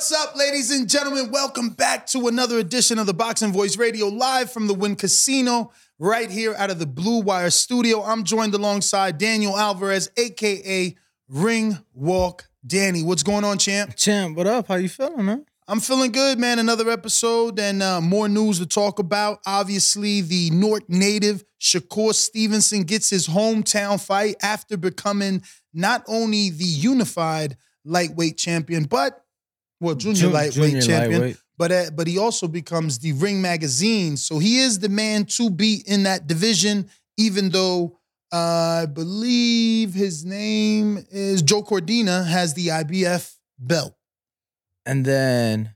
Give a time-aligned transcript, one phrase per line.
[0.00, 1.30] What's up, ladies and gentlemen?
[1.30, 5.72] Welcome back to another edition of the Boxing Voice Radio live from the Wynn Casino,
[5.98, 8.02] right here out of the Blue Wire studio.
[8.02, 10.96] I'm joined alongside Daniel Alvarez, aka
[11.28, 13.02] Ring Walk Danny.
[13.02, 13.94] What's going on, champ?
[13.94, 14.68] Champ, what up?
[14.68, 15.44] How you feeling, man?
[15.68, 16.58] I'm feeling good, man.
[16.58, 19.40] Another episode and uh, more news to talk about.
[19.46, 25.42] Obviously, the Newark native Shakur Stevenson gets his hometown fight after becoming
[25.74, 29.26] not only the unified lightweight champion, but
[29.80, 31.12] well, junior Jun- lightweight junior champion.
[31.20, 31.36] lightweight.
[31.58, 35.50] But uh, but he also becomes the Ring Magazine, so he is the man to
[35.50, 36.88] beat in that division.
[37.18, 37.98] Even though
[38.32, 43.94] uh, I believe his name is Joe Cordina has the IBF belt.
[44.86, 45.74] And then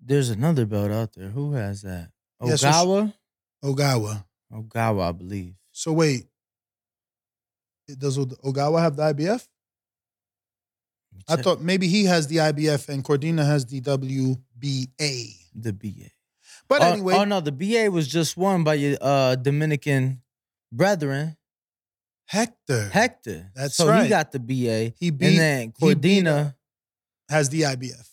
[0.00, 1.28] there's another belt out there.
[1.28, 2.10] Who has that?
[2.42, 3.14] Yeah, so Ogawa?
[3.64, 4.24] Ogawa.
[4.52, 5.54] Ogawa, I believe.
[5.72, 6.26] So wait,
[7.98, 9.46] does Ogawa have the IBF?
[11.28, 14.38] I thought maybe he has the IBF and Cordina has the WBA.
[15.54, 16.10] the BA.
[16.68, 20.22] But oh, anyway, oh no, the BA was just won by your uh, Dominican
[20.72, 21.36] brethren,
[22.26, 23.50] Hector Hector.
[23.54, 24.04] That's so right.
[24.04, 24.94] he got the BA.
[24.98, 26.54] he beat and then Cordina,
[27.28, 28.08] has the IBF.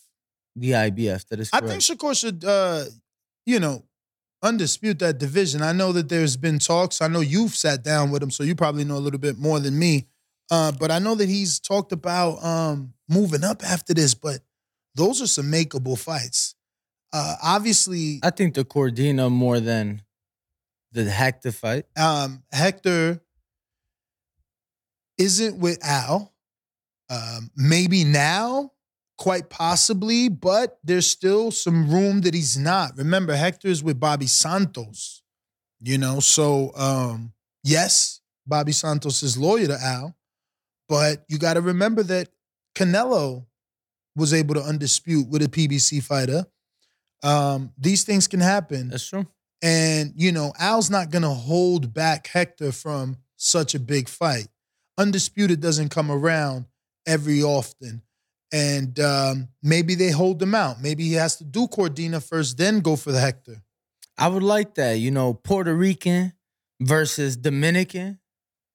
[0.56, 1.26] the IBF.
[1.28, 2.84] That is I think Shakur should, uh,
[3.46, 3.84] you know,
[4.44, 5.62] undispute that division.
[5.62, 7.00] I know that there's been talks.
[7.00, 9.60] I know you've sat down with him, so you probably know a little bit more
[9.60, 10.06] than me.
[10.52, 14.12] Uh, but I know that he's talked about um, moving up after this.
[14.12, 14.40] But
[14.94, 16.54] those are some makeable fights.
[17.10, 20.02] Uh, obviously, I think the Cordina more than
[20.92, 21.86] the Hector fight.
[21.98, 23.22] um, Hector
[25.16, 26.34] isn't with Al.
[27.08, 28.72] Um, maybe now,
[29.18, 32.96] quite possibly, but there's still some room that he's not.
[32.98, 35.22] Remember, Hector's with Bobby Santos,
[35.80, 36.20] you know.
[36.20, 37.32] So, um,
[37.64, 40.14] yes, Bobby Santos is loyal to Al,
[40.88, 42.28] but you got to remember that
[42.74, 43.46] Canelo
[44.16, 46.44] was able to undispute with a PBC fighter.
[47.22, 48.88] Um, these things can happen.
[48.88, 49.26] That's true.
[49.62, 54.48] And, you know, Al's not going to hold back Hector from such a big fight.
[54.98, 56.66] Undisputed doesn't come around
[57.06, 58.02] every often.
[58.52, 60.82] And um, maybe they hold him out.
[60.82, 63.62] Maybe he has to do Cordina first, then go for the Hector.
[64.18, 64.94] I would like that.
[64.94, 66.34] You know, Puerto Rican
[66.80, 68.18] versus Dominican.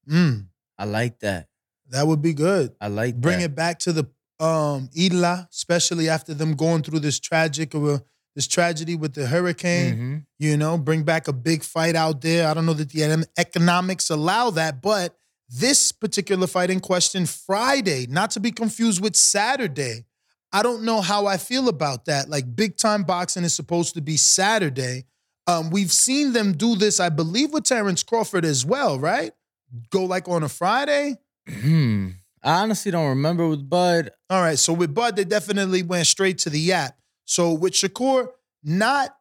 [0.09, 0.47] Mm,
[0.79, 1.47] I like that.
[1.89, 2.73] That would be good.
[2.81, 3.45] I like Bring that.
[3.45, 4.05] it back to the
[4.43, 8.03] um, Isla, especially after them going through this tragic or
[8.35, 9.95] this tragedy with the hurricane.
[9.95, 10.25] Mhm.
[10.39, 12.47] you know, bring back a big fight out there.
[12.47, 15.17] I don't know that the economics allow that, but
[15.49, 20.05] this particular fight in question, Friday, not to be confused with Saturday.
[20.53, 22.29] I don't know how I feel about that.
[22.29, 25.05] Like big time boxing is supposed to be Saturday.
[25.47, 29.31] Um, we've seen them do this, I believe, with Terence Crawford as well, right?
[29.89, 31.15] Go like on a Friday.
[31.49, 32.09] Hmm.
[32.43, 34.11] I honestly don't remember with Bud.
[34.29, 36.97] All right, so with Bud, they definitely went straight to the app.
[37.25, 38.29] So with Shakur,
[38.63, 39.15] not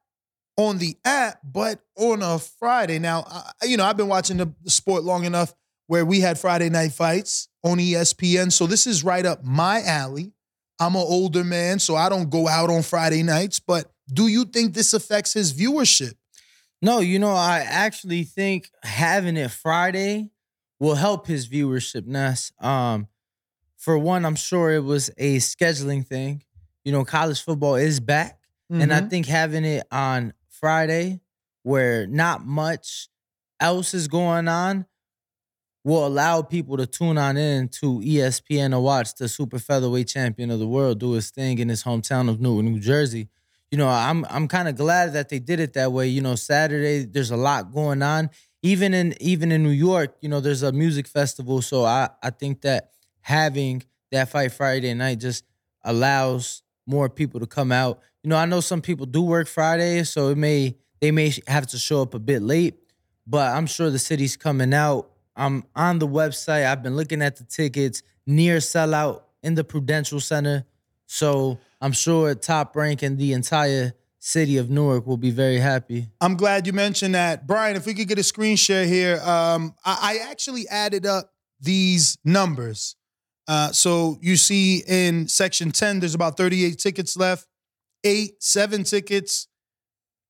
[0.57, 2.99] on the app, but on a Friday.
[2.99, 5.55] Now, I, you know, I've been watching the, the sport long enough
[5.87, 8.53] where we had Friday night fights on ESPN.
[8.53, 10.33] So this is right up my alley.
[10.81, 13.61] I'm an older man, so I don't go out on Friday nights.
[13.61, 16.15] But do you think this affects his viewership?
[16.83, 20.31] No, you know, I actually think having it Friday
[20.81, 22.07] will help his viewership.
[22.07, 22.53] Ness.
[22.61, 23.09] Um,
[23.77, 26.43] for one, I'm sure it was a scheduling thing.
[26.85, 28.41] You know, college football is back.
[28.71, 29.11] And I Mhm.
[29.11, 31.21] think having it on Friday,
[31.63, 33.09] where not much
[33.61, 34.87] else is going on,
[35.85, 40.51] will allow people to tune on in to ESPN to watch the super featherweight champion
[40.51, 43.29] of the world do his thing in his hometown of Newark, New Jersey.
[43.71, 46.09] You know, I'm I'm kind of glad that they did it that way.
[46.09, 48.31] You know, Saturday there's a lot going on.
[48.67, 51.63] Even in even in New York, you know, there's a music festival.
[51.63, 52.91] So I I think that
[53.21, 55.45] having that fight Friday night just
[55.85, 58.01] allows more people to come out.
[58.23, 61.67] You know, I know some people do work Friday, so it may they may have
[61.69, 62.75] to show up a bit late,
[63.27, 65.11] but I'm sure the city's coming out.
[65.37, 66.67] I'm on the website.
[66.67, 70.65] I've been looking at the tickets near sellout in the Prudential Center.
[71.07, 73.93] So I'm sure top rank in the entire
[74.27, 76.09] city of Newark will be very happy.
[76.21, 77.47] I'm glad you mentioned that.
[77.47, 79.21] Brian, if we could get a screen share here.
[79.23, 81.31] Um, I, I actually added up
[81.61, 82.97] these numbers.
[83.47, 87.47] Uh, so you see in section 10, there's about 38 tickets left,
[88.03, 89.47] eight, seven tickets.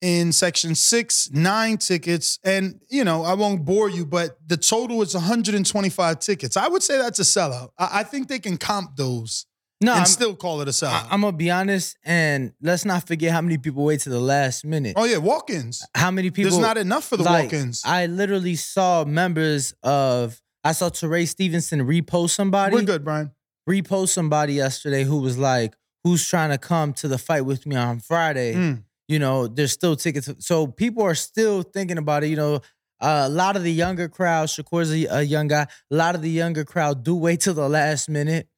[0.03, 2.39] In section six, nine tickets.
[2.45, 6.59] And, you know, I won't bore you, but the total is 125 tickets.
[6.59, 7.71] I would say that's a sellout.
[7.79, 9.47] I, I think they can comp those
[9.87, 11.11] No, and I'm, still call it a sellout.
[11.11, 14.21] I, am gonna be honest, and let's not forget how many people wait to the
[14.21, 14.95] last minute.
[14.97, 15.87] oh, yeah, walk ins.
[15.95, 16.51] How many people?
[16.51, 17.83] There's not enough for the like, walk ins.
[17.85, 20.41] I literally saw members of.
[20.65, 22.75] I saw Teray Stevenson repost somebody.
[22.75, 23.31] We're good, Brian.
[23.71, 27.77] repost somebody yesterday who was like, who's trying to come to the fight with me
[27.77, 28.83] on Friday, Mm.
[29.09, 30.29] you know, there's still tickets.
[30.41, 32.29] So people are still thinking about it.
[32.29, 32.55] You know,
[33.01, 35.67] uh, a lot of the younger crowd, Shakur's a, a young guy.
[35.91, 38.49] A lot of the younger crowd do wait till the last minute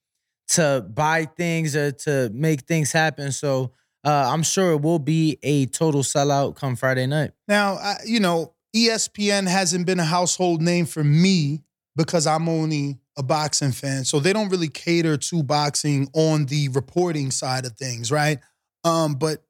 [0.49, 3.31] to buy things or to make things happen.
[3.31, 3.71] So
[4.03, 7.31] uh, I'm sure it will be a total sellout come Friday night.
[7.47, 11.63] Now, you know, ESPN hasn't been a household name for me
[11.95, 14.05] because I'm only a boxing fan.
[14.05, 18.39] So they don't really cater to boxing on the reporting side of things, right?
[18.83, 19.43] Um, but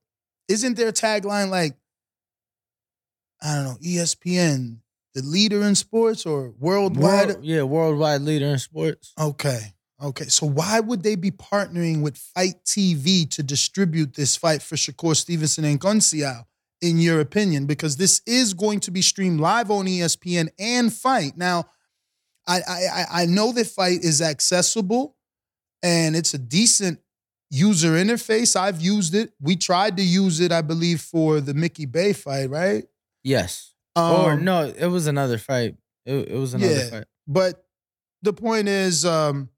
[0.48, 1.76] isn't their tagline like,
[3.42, 4.80] I don't know, ESPN,
[5.14, 7.28] the leader in sports or worldwide?
[7.28, 9.14] World, yeah, worldwide leader in sports.
[9.20, 9.76] Okay.
[10.02, 10.26] Okay.
[10.26, 15.16] So why would they be partnering with FITE TV to distribute this fight for Shakur
[15.16, 16.46] Stevenson and Conceição,
[16.82, 17.66] in your opinion?
[17.66, 21.36] Because this is going to be streamed live on ESPN and FITE.
[21.38, 21.66] Now,
[22.48, 25.18] I I I- I know that FITE is accessible
[25.84, 27.00] and it's a decent
[27.52, 28.56] user interface.
[28.56, 29.34] I've used it.
[29.42, 32.86] We tried to use it, I believe, for the Mickey Bay fight, right?
[33.24, 33.74] Yes.
[33.96, 35.76] or Um, no, it was another fight.
[36.06, 36.90] It, it was another Yeah.
[36.90, 37.04] fight.
[37.28, 37.66] But
[38.22, 39.50] the point is, um,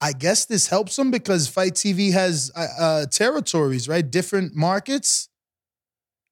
[0.00, 4.08] I guess this helps them because FITE TV has uh, uh, territories, right?
[4.08, 5.28] Different markets.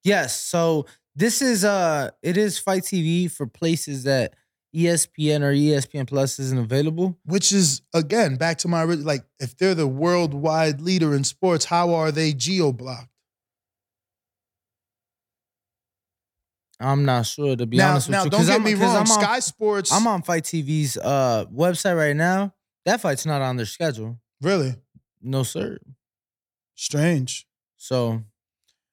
[0.05, 0.41] Yes.
[0.41, 4.35] So this is uh it is FITE TV for places that
[4.75, 7.19] ESPN or ESPN Plus isn't available.
[7.25, 11.93] Which is again back to my like, if they're the worldwide leader in sports, how
[11.95, 13.09] are they geo blocked?
[16.81, 18.31] I'm not sure to be Now, honest with now you.
[18.31, 18.95] don't get I'm- me wrong.
[18.97, 22.55] I'm on, Sky Sports, I'm on FITE TV's uh website right now.
[22.89, 24.19] That fight's not on their schedule.
[24.41, 24.75] really
[25.21, 25.77] No sir.
[26.75, 27.47] strange.
[27.77, 28.23] So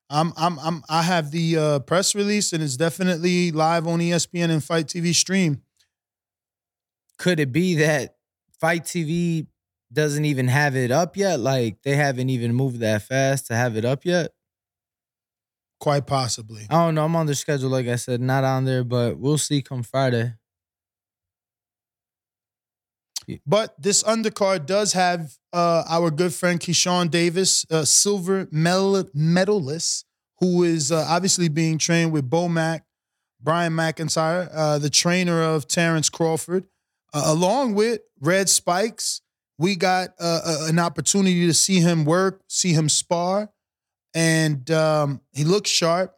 [0.09, 4.49] I'm I'm I'm I have the uh, press release and it's definitely live on ESPN
[4.49, 5.61] and FITE TV stream.
[7.17, 8.17] could it be that
[8.59, 9.47] FITE TV
[9.93, 11.39] doesn't even have it up yet?
[11.39, 14.31] Like they haven't even moved that fast to have it up yet?
[15.79, 16.63] Quite possibly.
[16.69, 17.05] I don't know.
[17.05, 20.33] I'm on the schedule, like I said, not on there, but we'll see come Friday.
[23.45, 30.05] But this undercard does have uh, our good friend Keyshawn Davis, a silver medal- medalist,
[30.39, 32.85] who is uh, obviously being trained with Bo Mack,
[33.41, 36.65] Brian McIntyre, uh, the trainer of Terence Crawford,
[37.13, 39.21] uh, along with Red Spikes.
[39.57, 43.49] We got uh, a- an opportunity to see him work, see him spar,
[44.13, 46.15] and um, he looks sharp.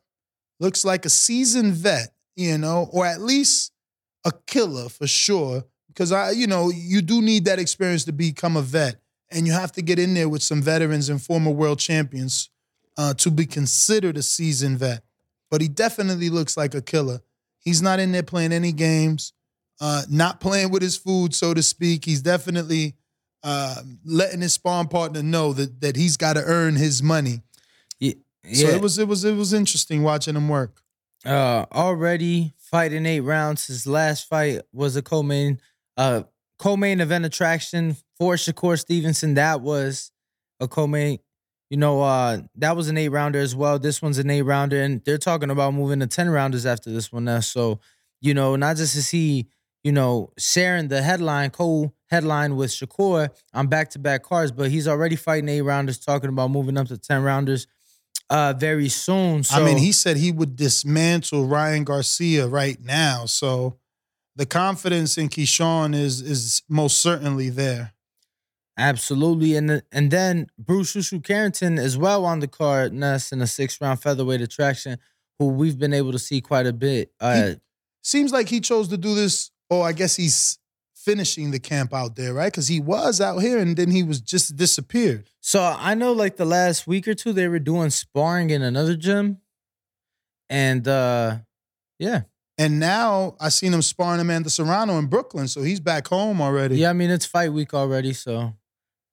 [0.59, 3.71] Looks like a seasoned vet, you know, or at least
[4.25, 5.65] a killer for sure
[5.97, 9.01] because I, you know, you do need that experience to become a vet,
[9.31, 12.51] and you have to get in there with some veterans and former world champions
[12.97, 15.01] uh, to be considered a seasoned vet.
[15.49, 17.21] But he definitely looks like a killer.
[17.57, 19.33] He's not in there playing any games,
[19.81, 22.05] uh, not playing with his food, so to speak.
[22.05, 22.93] He's definitely
[23.41, 27.41] uh, letting his spawn partner know that that he's got to earn his money.
[27.99, 28.13] Yeah.
[28.53, 30.79] So it was it was it was interesting watching him work.
[31.25, 33.65] uh already fighting eight rounds.
[33.65, 35.59] His last fight was a co-main
[35.97, 36.23] uh
[36.59, 39.35] co-main event attraction for Shakur Stevenson.
[39.35, 40.11] That was
[40.59, 41.19] a co-main.
[41.69, 43.77] You know, uh that was an eight rounder as well.
[43.79, 47.11] This one's an eight rounder, and they're talking about moving to 10 rounders after this
[47.11, 47.41] one now.
[47.41, 47.79] So,
[48.21, 49.47] you know, not just to see,
[49.83, 55.49] you know, sharing the headline, co-headline with Shakur on back-to-back cards, but he's already fighting
[55.49, 57.67] eight rounders, talking about moving up to 10 rounders
[58.29, 59.43] uh very soon.
[59.43, 63.25] So I mean, he said he would dismantle Ryan Garcia right now.
[63.25, 63.77] So
[64.37, 67.93] the confidence in Keyshawn is is most certainly there.
[68.77, 73.47] Absolutely, and and then Bruce Shushu Carrington as well on the card, Ness in a
[73.47, 74.99] six round featherweight attraction,
[75.39, 77.11] who we've been able to see quite a bit.
[77.19, 77.53] Uh,
[78.03, 79.51] Seems like he chose to do this.
[79.69, 80.59] Oh, I guess he's
[80.95, 82.51] finishing the camp out there, right?
[82.51, 85.29] Because he was out here and then he was just disappeared.
[85.41, 88.95] so I know, like the last week or two, they were doing sparring in another
[88.95, 89.39] gym,
[90.49, 91.39] and uh
[91.97, 92.21] yeah,
[92.57, 96.77] And now I seen him sparring Amanda Serrano in Brooklyn, so he's back home already.
[96.77, 96.89] yeah.
[96.89, 98.53] I mean, it's fight week already, so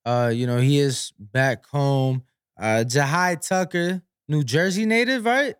[0.05, 2.23] uh, you know, he is back home.
[2.59, 5.55] Uh, Jahi Tucker, New Jersey native, right?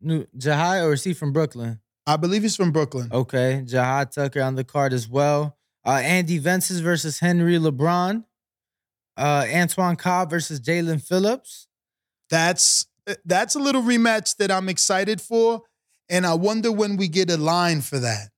[0.00, 1.80] New Jahi, or is he from Brooklyn?
[2.06, 3.08] I believe he's from Brooklyn.
[3.10, 5.56] Okay, Jahi Tucker on the card as well.
[5.86, 8.24] Uh, Andy Vences versus Henry LeBron.
[9.16, 11.68] Uh, Antoine Cobb versus Jalen Phillips.
[12.30, 12.86] That's
[13.24, 15.62] that's a little rematch that I'm excited for,
[16.08, 18.30] and I wonder when we get a line for that.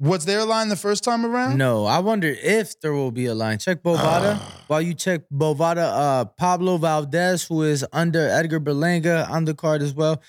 [0.00, 1.56] Was there a line the first time around?
[1.56, 3.58] No, I wonder if there will be a line.
[3.58, 4.38] Check Bovada.
[4.66, 9.82] While you check Bovada, uh, Pablo Valdez, who is under Edgar Berlanga on the card
[9.82, 10.20] as well.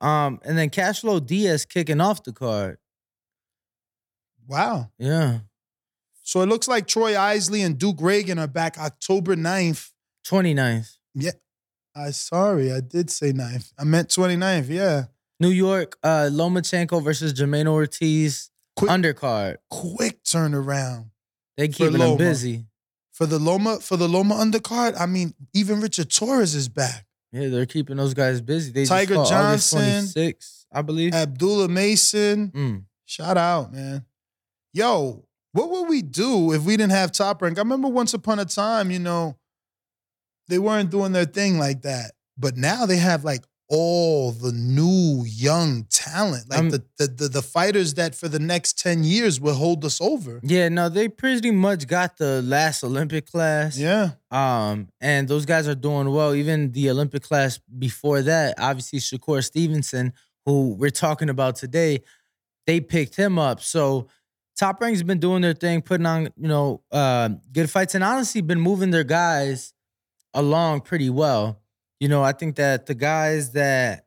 [0.00, 2.78] Um, and then Cashflow Diaz kicking off the card.
[4.48, 4.90] Wow.
[4.98, 5.40] Yeah.
[6.22, 9.90] So it looks like Troy Isley and Duke Ragan are back October 9th
[10.26, 10.96] 29th.
[11.14, 11.32] Yeah.
[11.94, 13.72] I sorry, I did say ninth.
[13.78, 14.68] I meant 29th.
[14.68, 15.04] Yeah.
[15.40, 18.50] New York, uh, Lomachenko versus Jamaine Ortiz.
[18.76, 19.56] Quick- Undercard.
[19.70, 21.10] Quick turnaround.
[21.56, 21.98] They Loma.
[21.98, 22.66] them busy.
[23.12, 27.06] For the Loma, for the Loma undercard, I mean, even Richard Torrez is back.
[27.32, 28.72] Yeah, they're keeping those guys busy.
[28.72, 29.78] They Tiger Johnson.
[29.80, 31.12] 26, I believe.
[31.14, 32.48] Abdullah Mason.
[32.50, 32.84] Mm.
[33.04, 34.04] Shout out, man.
[34.72, 37.58] Yo, what would we do if we didn't have top rank?
[37.58, 39.36] I remember once upon a time, you know,
[40.48, 42.12] they weren't doing their thing like that.
[42.38, 46.50] But now they have like all the new young talent.
[46.50, 50.00] Like the, the the the fighters that for the next 10 years will hold us
[50.00, 50.40] over.
[50.42, 53.78] Yeah, no, they pretty much got the last Olympic class.
[53.78, 54.10] Yeah.
[54.30, 56.34] Um, and those guys are doing well.
[56.34, 60.12] Even the Olympic class before that, obviously Shakur Stevenson,
[60.44, 62.02] who we're talking about today,
[62.66, 63.60] they picked him up.
[63.60, 64.08] So
[64.56, 68.40] Top Rank's been doing their thing, putting on, you know, uh, good fights, and honestly
[68.40, 69.74] been moving their guys
[70.34, 71.59] along pretty well.
[72.00, 74.06] You know, I think that the guys that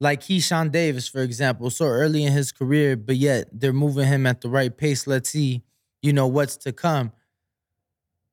[0.00, 4.26] like Keyshawn Davis, for example, so early in his career, but yet they're moving him
[4.26, 5.06] at the right pace.
[5.06, 5.62] Let's see,
[6.02, 7.12] you know, what's to come.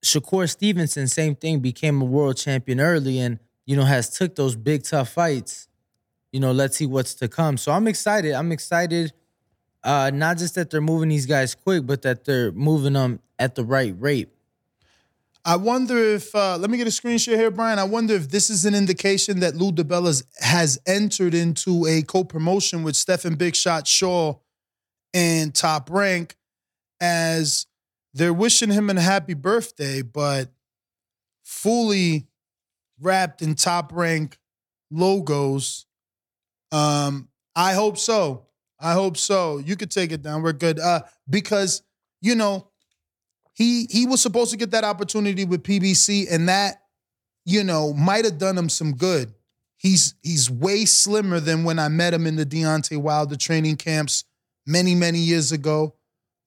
[0.04, 4.56] Shakur Stevenson, same thing, became a world champion early and, you know, has took those
[4.56, 5.68] big tough fights.
[6.32, 7.58] You know, let's see what's to come.
[7.58, 8.34] So I'm excited.
[8.34, 9.12] I'm excited.
[9.84, 13.56] Uh, not just that they're moving these guys quick, but that they're moving them at
[13.56, 14.30] the right rate.
[15.48, 17.80] I wonder if uh, let me get a screen share here, Brian.
[17.80, 22.84] I wonder if this is an indication that Lou DeBellas has entered into a co-promotion
[22.84, 24.36] with Stephan Big Shot Shaw
[25.14, 26.36] and Top Rank
[27.00, 27.66] as
[28.14, 30.50] they're wishing him a happy birthday, but
[31.46, 32.28] fully
[33.00, 34.38] wrapped in Top Rank
[34.92, 35.86] logos.
[36.74, 38.48] Um, I hope so.
[38.82, 39.60] I hope so.
[39.60, 40.42] You could take it down.
[40.42, 40.78] We're good.
[40.78, 41.84] Uh, because
[42.22, 42.67] you know
[43.58, 46.84] he he was supposed to get that opportunity with PBC, and that
[47.44, 49.34] you know might have done him some good.
[49.78, 54.26] He's he's way slimmer than when I met him in the Deontay Wilder training camps
[54.68, 55.96] many many years ago.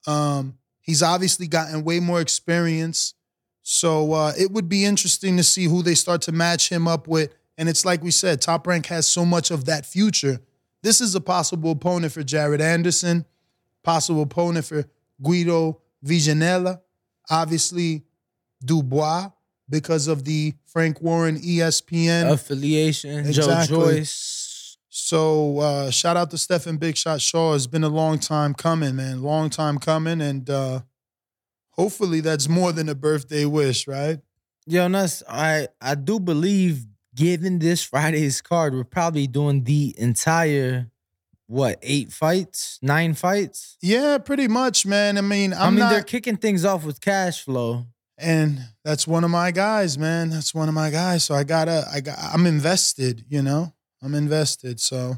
[0.06, 3.14] Um, he's obviously gotten way more experience,
[3.64, 7.08] so uh, it would be interesting to see who they start to match him up
[7.08, 7.34] with.
[7.58, 10.38] And it's like we said, Top Rank has so much of that future.
[10.84, 13.26] This is a possible opponent for Jared Anderson,
[13.82, 14.84] possible opponent for
[15.20, 16.80] Guido Vianello
[17.30, 18.04] obviously
[18.64, 19.30] Dubois
[19.68, 22.30] because of the Frank Warren ESPN.
[22.30, 23.76] Affiliation, Exactly.
[23.76, 24.76] Joe Joyce.
[24.88, 27.54] so uh, shout out to Stephan Big Shot Shaw.
[27.54, 29.22] It's been a long time coming, man.
[29.22, 30.80] Long time coming, and uh,
[31.70, 34.18] hopefully that's more than a birthday wish, right?
[34.66, 40.90] Yo, Nuss, I I do believe given this Friday's card, we're probably doing the entire
[41.50, 43.76] what eight fights, nine fights.
[43.82, 45.18] Yeah, pretty much, man.
[45.18, 47.86] I mean, I'm i mean, not, they're kicking things off with cash flow.
[48.16, 50.30] and that's one of my guys, man.
[50.30, 51.24] That's one of my guys.
[51.24, 53.24] So I gotta, I got, I'm invested.
[53.28, 54.80] You know, I'm invested.
[54.80, 55.16] So.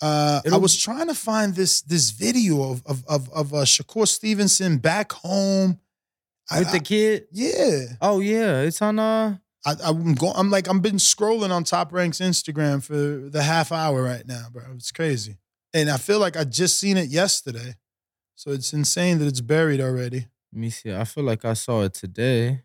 [0.00, 3.58] Uh, I It'll- was trying to find this this video of of of, of uh,
[3.58, 5.78] Shakur Stevenson back home.
[6.50, 7.26] I- With the kid.
[7.30, 10.34] yeah, Oh yeah, it's on uh I, I'm going.
[10.36, 14.46] I'm like I've been scrolling on Top Rank's Instagram for the half hour right now,
[14.52, 14.64] bro.
[14.74, 15.38] It's crazy,
[15.72, 17.76] and I feel like I just seen it yesterday,
[18.34, 20.26] so it's insane that it's buried already.
[20.52, 20.92] let me see.
[20.92, 22.62] I feel like I saw it today.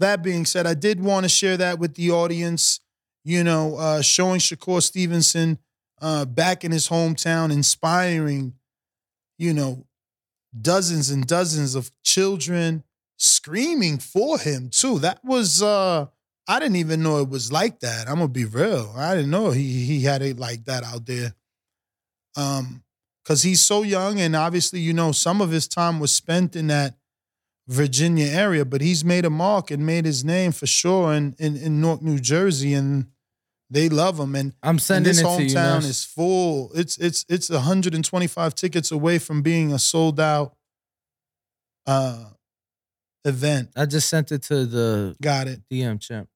[0.00, 2.80] That being said, I did want to share that with the audience.
[3.24, 5.58] You know, uh, showing Shakur Stevenson
[6.00, 8.54] uh, back in his hometown, inspiring,
[9.36, 9.86] you know,
[10.58, 12.84] dozens and dozens of children
[13.18, 14.98] screaming for him too.
[15.00, 16.06] That was uh
[16.48, 18.08] I didn't even know it was like that.
[18.08, 18.94] I'm gonna be real.
[18.96, 21.34] I didn't know he he had it like that out there.
[22.36, 22.82] Um,
[23.22, 26.68] because he's so young, and obviously, you know, some of his time was spent in
[26.68, 26.96] that
[27.66, 31.54] Virginia area, but he's made a mark and made his name for sure in in,
[31.58, 33.08] in Newark, New Jersey, and
[33.68, 34.34] they love him.
[34.34, 35.50] And I'm and sending this it to you.
[35.50, 36.70] hometown is full.
[36.74, 40.56] It's it's it's 125 tickets away from being a sold out
[41.86, 42.24] uh
[43.24, 43.70] event.
[43.76, 45.60] I just sent it to the Got it.
[45.70, 46.28] DM champ.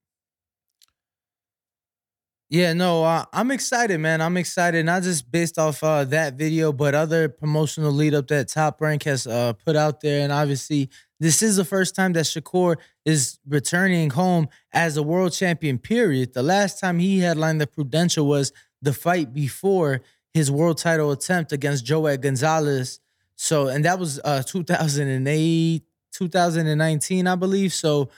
[2.53, 4.21] Yeah, no, uh, I'm excited, man.
[4.21, 8.49] I'm excited, not just based off uh, that video, but other promotional lead up that
[8.49, 10.21] Top Rank has uh, put out there.
[10.23, 15.33] And obviously, this is the first time that Shakur is returning home as a world
[15.33, 16.35] champion, period.
[16.35, 20.03] The last time he headlined the Prudential was the fight before
[20.35, 23.01] his world title attempt against Joet Gonzalez.
[23.35, 27.73] So, and that was uh, 2008, 2019, I believe.
[27.73, 28.09] So,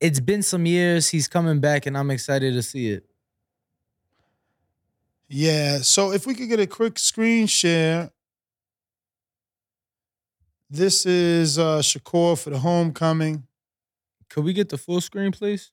[0.00, 1.08] it's been some years.
[1.08, 3.04] He's coming back, and I'm excited to see it.
[5.28, 5.78] Yeah.
[5.78, 8.10] So if we could get a quick screen share.
[10.68, 13.44] This is uh Shakur for the homecoming.
[14.28, 15.70] could we get the full screen, please?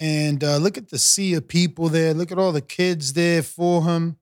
[0.00, 2.14] And uh, look at the sea of people there.
[2.14, 4.16] Look at all the kids there for him.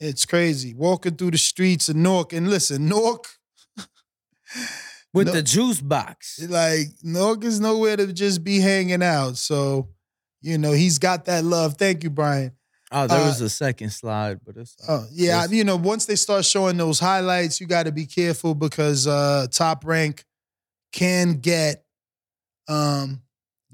[0.00, 0.74] It's crazy.
[0.74, 2.32] Walking through the streets of Newark.
[2.32, 3.28] And listen, Newark.
[5.14, 6.40] With No- the juice box.
[6.48, 9.36] like Newark is nowhere to just be hanging out.
[9.36, 9.88] So,
[10.40, 11.76] you know, he's got that love.
[11.76, 12.52] Thank you, Brian.
[12.90, 15.42] Oh, there uh, was a second slide, but it's Oh, yeah.
[15.42, 15.52] Yes.
[15.52, 19.46] You know, once they start showing those highlights, you got to be careful because uh
[19.50, 20.24] top rank
[20.92, 21.84] can get
[22.68, 23.22] um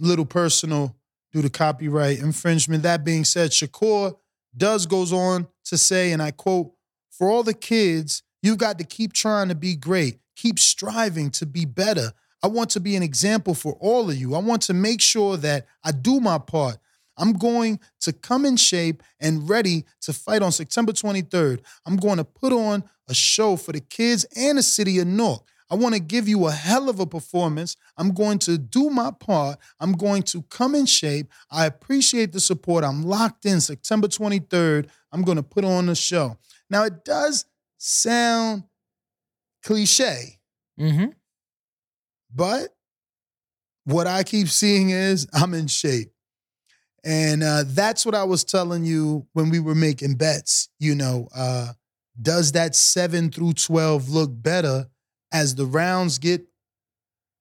[0.00, 0.95] little personal
[1.33, 2.83] due to copyright infringement.
[2.85, 4.16] That being said, Shakur
[4.57, 6.73] does goes on to say, and I quote,
[7.11, 11.45] for all the kids, you've got to keep trying to be great, keep striving to
[11.45, 12.12] be better.
[12.42, 14.35] I want to be an example for all of you.
[14.35, 16.78] I want to make sure that I do my part.
[17.16, 21.61] I'm going to come in shape and ready to fight on September 23rd.
[21.85, 25.42] I'm going to put on a show for the kids and the city of Newark.
[25.68, 27.76] I want to give you a hell of a performance.
[27.97, 29.59] I'm going to do my part.
[29.80, 31.30] I'm going to come in shape.
[31.50, 32.85] I appreciate the support.
[32.85, 34.88] I'm locked in September 23rd.
[35.12, 36.38] I'm going to put on a show.
[36.71, 37.45] Now, it does
[37.76, 38.62] sound
[39.62, 40.38] cliche,
[40.79, 41.07] hmm
[42.35, 42.69] but
[43.85, 46.12] what I keep seeing is I'm in shape.
[47.05, 50.69] And uh, that's what I was telling you when we were making bets.
[50.79, 51.73] You know, uh,
[52.21, 54.88] does that seven through 12 look better
[55.33, 56.43] as the rounds get,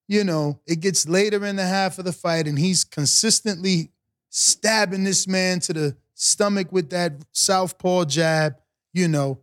[0.06, 3.90] you know, it gets later in the half of the fight and he's consistently
[4.30, 8.56] stabbing this man to the stomach with that southpaw jab,
[8.92, 9.40] you know,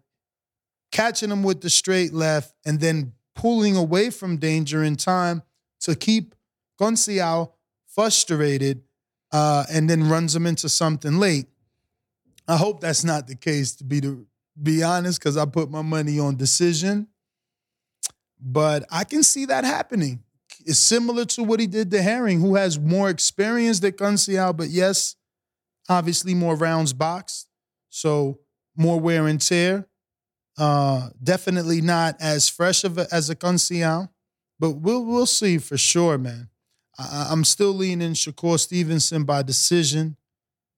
[0.96, 5.44] catching him with the straight left and then pulling away from danger in time
[5.82, 6.34] to keep
[6.80, 7.52] Conceição
[7.86, 8.82] frustrated
[9.34, 11.48] uh, and then runs him into something late.
[12.48, 14.26] I hope that's not the case, to be to
[14.62, 17.08] be honest, because I put my money on decision.
[18.40, 20.24] But I can see that happening.
[20.66, 24.70] It's similar to what he did to Herring, who has more experience than Conceição, but
[24.70, 25.18] yes,
[25.90, 27.50] obviously more rounds boxed,
[27.90, 28.40] so
[28.78, 29.90] more wear and tear.
[30.58, 34.10] Uh, definitely not as fresh of a, as a Conceição,
[34.60, 36.50] but we'll we'll see for sure, man.
[36.98, 40.16] I, I'm still leaning Shakur Stevenson by decision,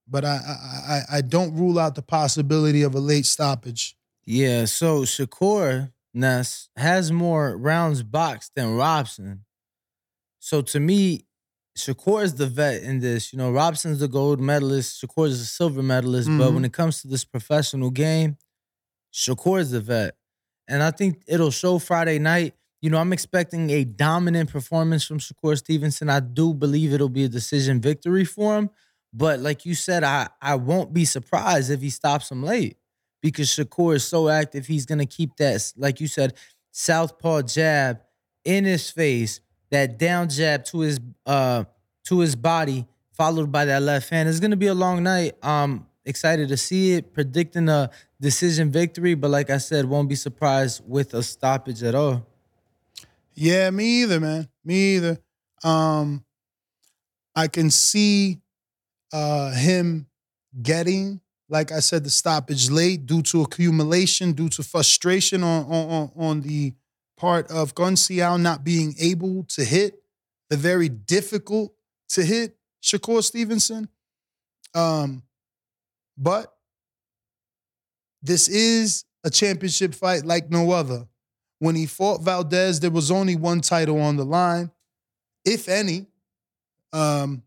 [0.07, 3.95] but I, I I I don't rule out the possibility of a late stoppage.
[4.25, 9.45] Yeah, so Shakur Ness has more rounds boxed than Robson.
[10.39, 11.25] So to me,
[11.77, 13.31] Shakur is the vet in this.
[13.31, 16.27] You know, Robson's the gold medalist, Shakur is a silver medalist.
[16.29, 16.53] But Mhm.
[16.55, 18.37] when it comes to this professional game,
[19.17, 20.15] Shakur is the vet.
[20.67, 22.53] And I think it'll show Friday night.
[22.81, 26.09] You know, I'm expecting a dominant performance from Shakur Stevenson.
[26.09, 28.69] I do believe it'll be a decision victory for him.
[29.11, 32.77] But like you said, I, I won't be surprised if he stops him late
[33.21, 34.67] because Shakur is so active.
[34.67, 36.33] He's gonna keep that, like you said,
[36.71, 38.01] southpaw jab
[38.45, 39.39] in his face,
[39.71, 41.63] that down jab to his uh
[42.05, 44.29] to his body, followed by that left hand.
[44.29, 45.43] It's gonna be a long night.
[45.43, 47.89] Um, excited to see it, predicting a
[48.19, 52.25] decision victory, but like I said, won't be surprised with a stoppage at all.
[53.35, 54.49] Yeah, me either, man.
[54.65, 55.19] Me either.
[55.63, 56.25] Um,
[57.35, 58.39] I can see
[59.13, 60.07] uh, him
[60.59, 66.11] getting, like I said, the stoppage late due to accumulation, due to frustration on on
[66.15, 66.73] on, the
[67.15, 70.01] part of Conceição not being able to hit
[70.49, 71.73] the very difficult
[72.09, 73.89] to hit Shakur Stevenson.
[74.73, 75.23] Um,
[76.17, 76.53] but
[78.21, 81.07] this is a championship fight like no other.
[81.59, 84.71] When he fought Valdez, there was only one title on the line,
[85.43, 86.07] if any.
[86.93, 87.43] Um,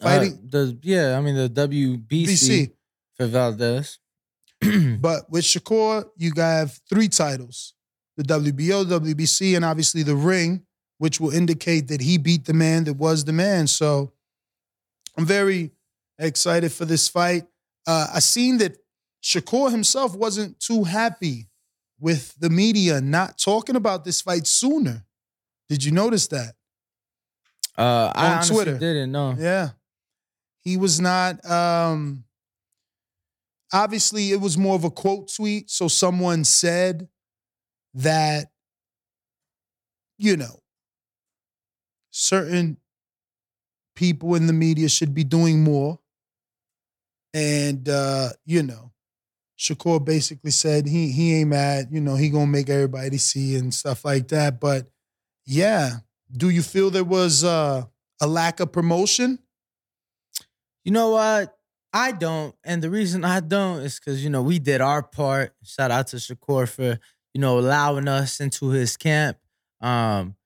[0.00, 2.72] fighting Uh, the yeah, I mean the WBC BC.
[3.16, 3.98] for Valdez.
[5.00, 7.74] But with Shakur, you have three titles
[8.16, 10.64] the WBO, WBC, and obviously the ring,
[10.98, 13.66] which will indicate that he beat the man that was the man.
[13.66, 14.12] So
[15.18, 15.72] I'm very
[16.18, 17.44] excited for this fight.
[17.86, 18.76] Uh, I seen that
[19.22, 21.48] Shakur himself wasn't too happy
[21.98, 25.04] with the media not talking about this fight sooner.
[25.68, 26.54] Did you notice that?
[27.76, 28.78] Uh, I On honestly Twitter.
[28.78, 29.34] didn't know.
[29.38, 29.70] Yeah.
[30.60, 32.24] He was not um
[33.72, 35.70] obviously it was more of a quote tweet.
[35.70, 37.08] So someone said
[37.94, 38.48] that,
[40.18, 40.60] you know,
[42.10, 42.76] certain
[43.96, 45.98] people in the media should be doing more.
[47.34, 48.92] And uh, you know,
[49.58, 53.74] Shakur basically said he he ain't mad, you know, he gonna make everybody see and
[53.74, 54.60] stuff like that.
[54.60, 54.88] But
[55.44, 55.98] yeah,
[56.34, 57.84] do you feel there was uh,
[58.20, 59.40] a lack of promotion?
[60.84, 61.56] You know what?
[61.92, 65.54] I don't, and the reason I don't is because you know we did our part.
[65.64, 66.98] Shout out to Shakur for
[67.32, 69.38] you know allowing us into his camp.
[69.80, 70.36] Um,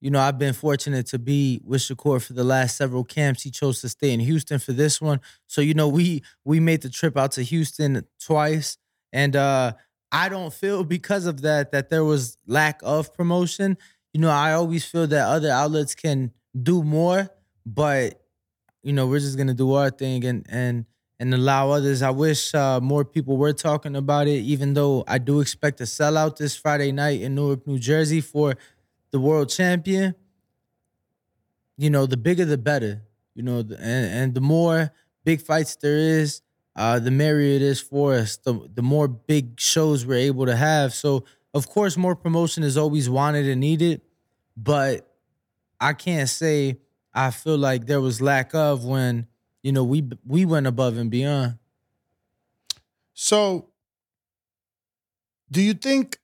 [0.00, 3.42] you know, I've been fortunate to be with Shakur for the last several camps.
[3.42, 5.20] He chose to stay in Houston for this one.
[5.46, 8.78] So, you know, we we made the trip out to Houston twice.
[9.12, 9.72] And uh
[10.10, 13.76] I don't feel because of that that there was lack of promotion.
[14.12, 17.28] You know, I always feel that other outlets can do more,
[17.66, 18.22] but
[18.82, 20.86] you know, we're just gonna do our thing and and
[21.20, 22.00] and allow others.
[22.00, 25.84] I wish uh, more people were talking about it, even though I do expect a
[25.84, 28.54] sellout this Friday night in Newark, New Jersey for
[29.10, 30.14] the world champion.
[31.76, 33.02] You know, the bigger the better.
[33.34, 34.92] You know, and, and the more
[35.24, 36.42] big fights there is,
[36.74, 38.36] uh, the merrier it is for us.
[38.36, 40.92] The the more big shows we're able to have.
[40.94, 44.02] So of course, more promotion is always wanted and needed,
[44.56, 45.08] but
[45.80, 46.80] I can't say
[47.14, 49.28] I feel like there was lack of when
[49.62, 51.58] you know we we went above and beyond.
[53.14, 53.68] So,
[55.50, 56.18] do you think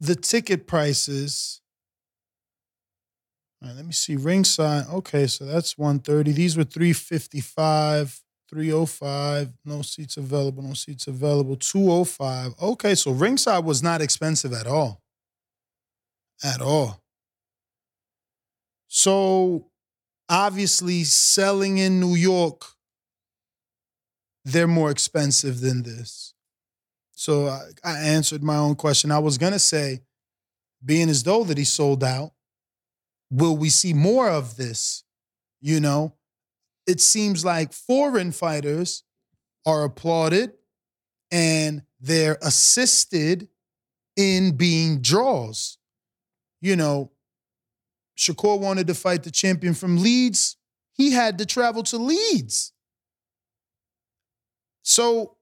[0.00, 1.60] the ticket prices?
[3.62, 4.16] All right, let me see.
[4.16, 4.86] Ringside.
[4.88, 6.32] Okay, so that's 130.
[6.32, 9.52] These were 355, 305.
[9.64, 10.62] No seats available.
[10.62, 11.56] No seats available.
[11.56, 12.54] 205.
[12.60, 15.00] Okay, so ringside was not expensive at all.
[16.42, 17.00] At all.
[18.88, 19.70] So
[20.28, 22.64] obviously selling in New York,
[24.44, 26.33] they're more expensive than this.
[27.14, 29.10] So I, I answered my own question.
[29.10, 30.02] I was gonna say,
[30.84, 32.32] being as though that he sold out,
[33.30, 35.04] will we see more of this?
[35.60, 36.14] You know,
[36.86, 39.02] it seems like foreign fighters
[39.66, 40.52] are applauded
[41.30, 43.48] and they're assisted
[44.16, 45.78] in being draws.
[46.60, 47.12] You know,
[48.18, 50.56] Shakur wanted to fight the champion from Leeds.
[50.92, 52.72] He had to travel to Leeds.
[54.82, 55.36] So,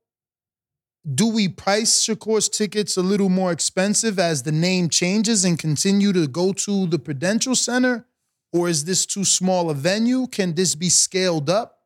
[1.15, 6.13] do we price Shakur's tickets a little more expensive as the name changes and continue
[6.13, 8.07] to go to the Prudential Center?
[8.53, 10.27] Or is this too small a venue?
[10.27, 11.79] Can this be scaled up?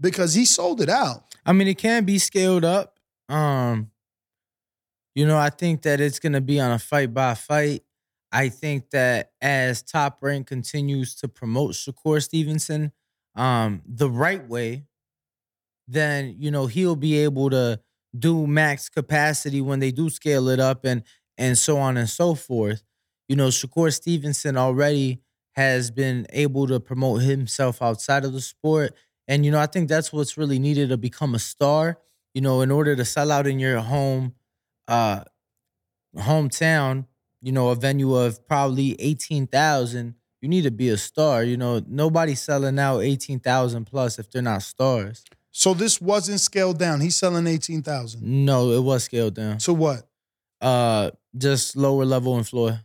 [0.00, 1.34] Because he sold it out.
[1.44, 2.98] I mean, it can be scaled up.
[3.28, 3.90] Um,
[5.14, 7.82] you know, I think that it's gonna be on a fight by fight.
[8.32, 12.92] I think that as Top Rank continues to promote Shakur Stevenson
[13.34, 14.84] um, the right way,
[15.86, 17.80] then you know he'll be able to
[18.18, 21.02] do max capacity when they do scale it up and
[21.38, 22.82] and so on and so forth.
[23.28, 28.94] You know, Shakur Stevenson already has been able to promote himself outside of the sport.
[29.26, 31.98] And, you know, I think that's what's really needed to become a star.
[32.34, 34.34] You know, in order to sell out in your home,
[34.86, 35.24] uh,
[36.16, 37.06] hometown,
[37.40, 41.42] you know, a venue of probably 18,000, you need to be a star.
[41.42, 45.24] You know, nobody's selling out 18,000 plus if they're not stars.
[45.52, 47.00] So this wasn't scaled down.
[47.00, 48.22] He's selling 18,000.
[48.22, 49.60] No, it was scaled down.
[49.60, 50.06] So what?
[50.60, 52.80] Uh just lower level and floor.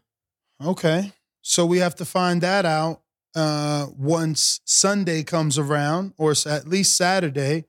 [0.63, 1.11] Okay.
[1.41, 3.01] So we have to find that out
[3.35, 7.65] uh once Sunday comes around or at least Saturday.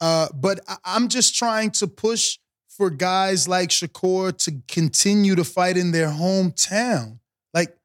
[0.00, 5.76] Uh but I'm just trying to push for guys like Shakur to continue to fight
[5.76, 7.20] in their hometown.
[7.54, 7.76] Like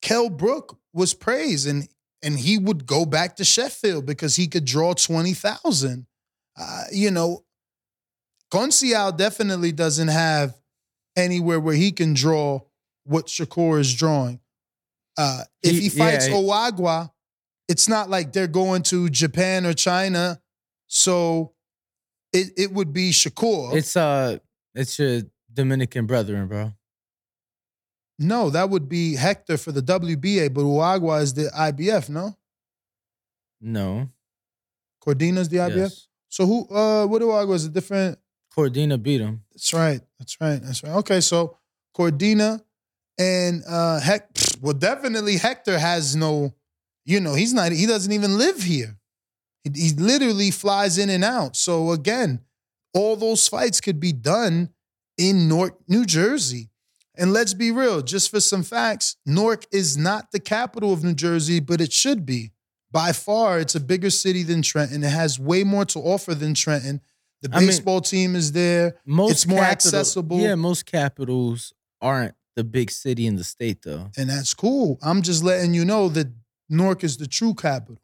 [0.00, 1.88] Kel Brook was praised and
[2.22, 6.06] and he would go back to Sheffield because he could draw 20,000.
[6.58, 7.44] Uh, you know,
[8.52, 10.54] Conceição definitely doesn't have
[11.16, 12.60] anywhere where he can draw
[13.04, 14.40] what Shakur is drawing.
[15.16, 17.10] Uh, if he, he fights yeah, Ogawa,
[17.68, 20.40] it's not like they're going to Japan or China.
[20.86, 21.52] So
[22.32, 23.74] it it would be Shakur.
[23.74, 24.38] It's uh
[24.74, 26.72] it's your Dominican brethren, bro.
[28.18, 32.36] No, that would be Hector for the WBA, but Ogawa is the IBF, no?
[33.60, 34.08] No.
[35.04, 35.76] Cordina's the IBF?
[35.76, 36.08] Yes.
[36.28, 38.18] So who uh what Ogawa is a different
[38.54, 39.44] Cordina beat him.
[39.52, 40.00] That's right.
[40.18, 40.60] That's right.
[40.62, 40.96] That's right.
[40.96, 41.56] Okay, so
[41.96, 42.60] Cordina
[43.18, 44.28] and uh Heck
[44.60, 46.54] well definitely Hector has no
[47.04, 48.98] you know, he's not he doesn't even live here.
[49.64, 51.56] He, he literally flies in and out.
[51.56, 52.40] So again,
[52.92, 54.70] all those fights could be done
[55.16, 56.68] in Newark, New Jersey.
[57.18, 61.14] And let's be real, just for some facts, Newark is not the capital of New
[61.14, 62.52] Jersey, but it should be.
[62.92, 65.02] By far, it's a bigger city than Trenton.
[65.02, 67.00] It has way more to offer than Trenton.
[67.42, 68.96] The baseball I mean, team is there.
[69.04, 70.38] Most it's more capital, accessible.
[70.38, 74.10] Yeah, most capitals aren't the big city in the state, though.
[74.16, 74.98] And that's cool.
[75.02, 76.28] I'm just letting you know that
[76.68, 78.02] Newark is the true capital.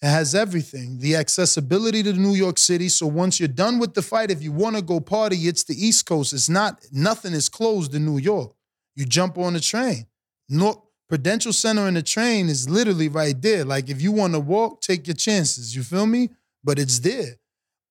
[0.00, 2.88] It has everything the accessibility to New York City.
[2.88, 5.74] So once you're done with the fight, if you want to go party, it's the
[5.74, 6.32] East Coast.
[6.32, 8.54] It's not, nothing is closed in New York.
[8.94, 10.06] You jump on the train.
[10.48, 13.64] North Prudential Center and the train is literally right there.
[13.64, 15.74] Like if you want to walk, take your chances.
[15.74, 16.30] You feel me?
[16.62, 17.36] But it's there.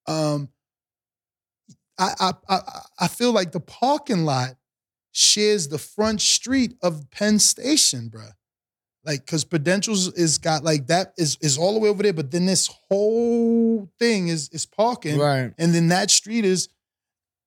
[0.07, 0.49] Um,
[1.99, 2.59] I, I I
[2.99, 4.55] I feel like the parking lot
[5.11, 8.33] shares the front street of Penn Station, bruh.
[9.07, 12.29] Like, cause Prudential's is got like that is is all the way over there, but
[12.29, 15.17] then this whole thing is is parking.
[15.17, 15.53] Right.
[15.57, 16.67] And then that street is,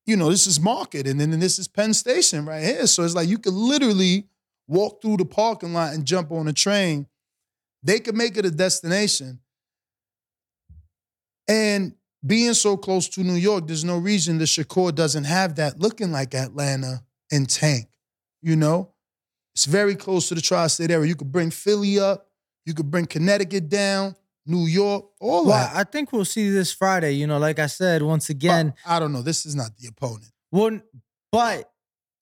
[0.07, 2.87] you know, this is market, and then this is Penn Station right here.
[2.87, 4.25] So it's like you could literally
[4.67, 7.05] walk through the parking lot and jump on a train.
[7.83, 9.39] They could make it a destination.
[11.47, 11.93] And
[12.25, 16.11] being so close to New York, there's no reason the Shakur doesn't have that looking
[16.11, 17.87] like Atlanta and Tank.
[18.41, 18.90] You know,
[19.53, 21.07] it's very close to the tri-state area.
[21.07, 22.27] You could bring Philly up,
[22.65, 25.75] you could bring Connecticut down, New York, all Well, that.
[25.75, 27.13] I think we'll see this Friday.
[27.13, 29.21] You know, like I said, once again, But I don't know.
[29.21, 30.31] This is not the opponent.
[30.51, 30.79] Well,
[31.31, 31.71] but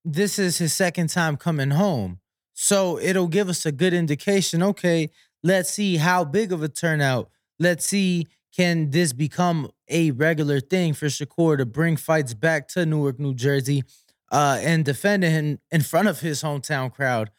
[0.06, 2.20] this is his second time coming home.
[2.54, 4.62] So it'll give us a good indication.
[4.62, 5.10] Okay,
[5.44, 7.30] let's see how big of a turnout.
[7.58, 12.86] Let's see, can this become a regular thing for Shakur to bring fights back to
[12.86, 13.84] Newark, New Jersey,
[14.32, 17.32] uh, and defending him in front of his hometown crowd?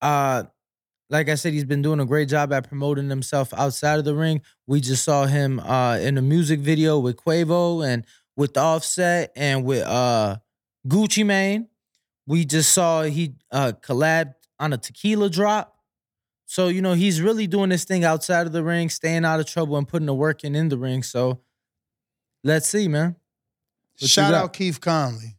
[0.00, 0.44] Uh,
[1.10, 4.14] like I said, he's been doing a great job at promoting himself outside of the
[4.14, 4.42] ring.
[4.66, 8.04] We just saw him uh, in a music video with Quavo and
[8.36, 10.36] with Offset and with uh,
[10.88, 11.68] Gucci Mane.
[12.26, 15.76] We just saw he uh, collabed on a tequila drop.
[16.46, 19.46] So, you know, he's really doing this thing outside of the ring, staying out of
[19.46, 21.02] trouble and putting the work in in the ring.
[21.02, 21.40] So
[22.42, 23.16] let's see, man.
[23.98, 25.36] What Shout out Keith Connolly.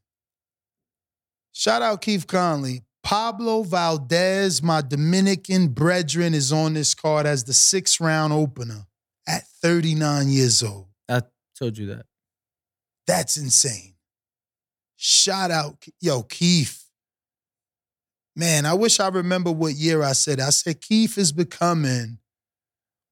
[1.58, 2.82] Shout out Keith Connolly.
[3.02, 8.86] Pablo Valdez, my Dominican brethren, is on this card as the sixth round opener
[9.26, 10.88] at 39 years old.
[11.08, 11.22] I
[11.58, 12.08] told you that.
[13.08, 13.94] That's insane.
[14.98, 16.90] Shout out, yo, Keith.
[18.36, 20.42] Man, I wish I remember what year I said.
[20.42, 22.18] I said Keith is becoming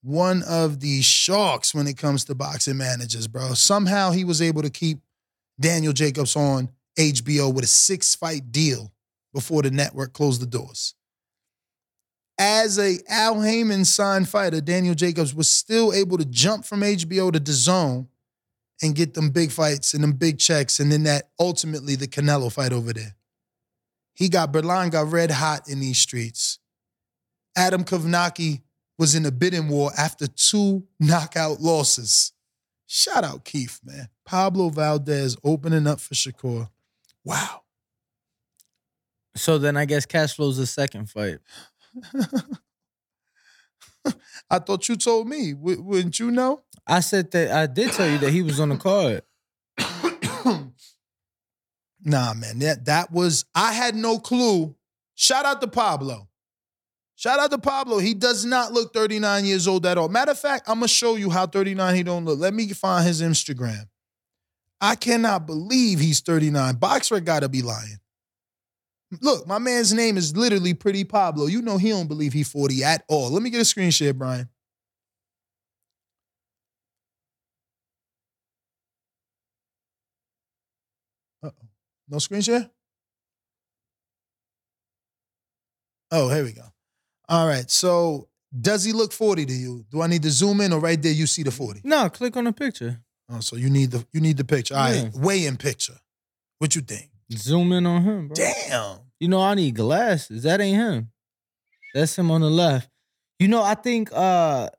[0.01, 3.53] one of the sharks when it comes to boxing managers, bro.
[3.53, 4.99] Somehow he was able to keep
[5.57, 8.91] Daniel Jacobs on HBO with a six fight deal
[9.33, 10.95] before the network closed the doors.
[12.37, 17.31] As a Al Haymon signed fighter, Daniel Jacobs was still able to jump from HBO
[17.31, 18.07] to the zone
[18.81, 22.51] and get them big fights and them big checks, and then that ultimately the Canelo
[22.51, 23.15] fight over there.
[24.13, 26.59] He got Berlin got red hot in these streets.
[27.55, 28.61] Adam Kownacki
[28.97, 32.33] was in a bidding war after two knockout losses.
[32.87, 34.09] Shout out Keith, man.
[34.25, 36.69] Pablo Valdez opening up for Shakur.
[37.23, 37.61] Wow.
[39.35, 41.39] So then I guess cash flow's the second fight.
[44.49, 45.53] I thought you told me.
[45.53, 46.63] W- wouldn't you know?
[46.85, 49.21] I said that I did tell you that he was on the card.
[52.03, 52.59] nah, man.
[52.59, 54.75] That that was I had no clue.
[55.15, 56.27] Shout out to Pablo.
[57.15, 57.99] Shout out to Pablo.
[57.99, 60.09] He does not look 39 years old at all.
[60.09, 62.39] Matter of fact, I'm gonna show you how 39 he don't look.
[62.39, 63.87] Let me find his Instagram.
[64.83, 66.75] I cannot believe he's 39.
[66.75, 67.99] Boxer gotta be lying.
[69.21, 71.45] Look, my man's name is literally Pretty Pablo.
[71.45, 73.29] You know he don't believe he 40 at all.
[73.29, 74.49] Let me get a screen share, Brian.
[81.41, 81.67] Uh-oh.
[82.09, 82.69] No screen share?
[86.11, 86.65] Oh, here we go.
[87.29, 87.71] All right.
[87.71, 88.27] So
[88.59, 89.85] does he look 40 to you?
[89.89, 91.81] Do I need to zoom in or right there you see the 40?
[91.85, 93.01] No, click on the picture.
[93.29, 94.75] Oh, so you need the you need the picture.
[94.75, 95.09] All right.
[95.13, 95.21] Yeah.
[95.21, 95.97] Weigh in picture.
[96.59, 97.09] What you think?
[97.31, 98.35] Zoom in on him, bro.
[98.35, 98.99] Damn.
[99.19, 100.43] You know, I need glasses.
[100.43, 101.11] That ain't him.
[101.93, 102.89] That's him on the left.
[103.39, 104.69] You know, I think uh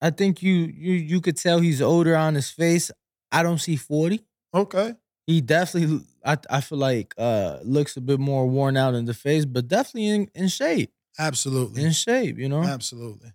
[0.00, 2.90] I think you you you could tell he's older on his face.
[3.32, 4.24] I don't see 40.
[4.54, 4.94] Okay.
[5.26, 9.14] He definitely I I feel like uh looks a bit more worn out in the
[9.14, 10.92] face, but definitely in, in shape.
[11.18, 11.82] Absolutely.
[11.82, 12.62] In shape, you know?
[12.62, 13.32] Absolutely.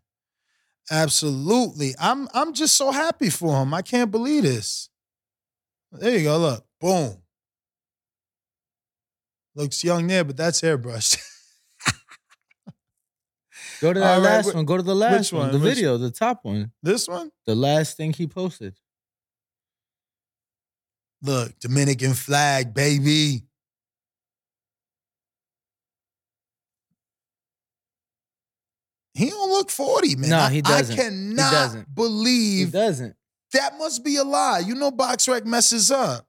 [0.91, 1.95] Absolutely.
[1.99, 3.73] I'm I'm just so happy for him.
[3.73, 4.89] I can't believe this.
[5.91, 6.37] There you go.
[6.37, 6.65] Look.
[6.81, 7.17] Boom.
[9.55, 11.17] Looks young there, but that's airbrushed.
[13.81, 14.65] Go to that All right, last wh- one.
[14.65, 15.41] Go to the last which one.
[15.49, 15.51] one?
[15.53, 16.71] The Which- video, the top one.
[16.83, 17.31] this one?
[17.45, 18.75] The last thing he posted.
[21.23, 23.43] Look, Dominican flag, baby.
[29.21, 30.29] He don't look 40, man.
[30.29, 30.99] No, I- he doesn't.
[30.99, 31.79] I He cannot doesn't.
[31.87, 33.15] He believe doesn't.
[33.53, 34.59] that must be a lie.
[34.59, 36.27] You know Box BoxRec messes up.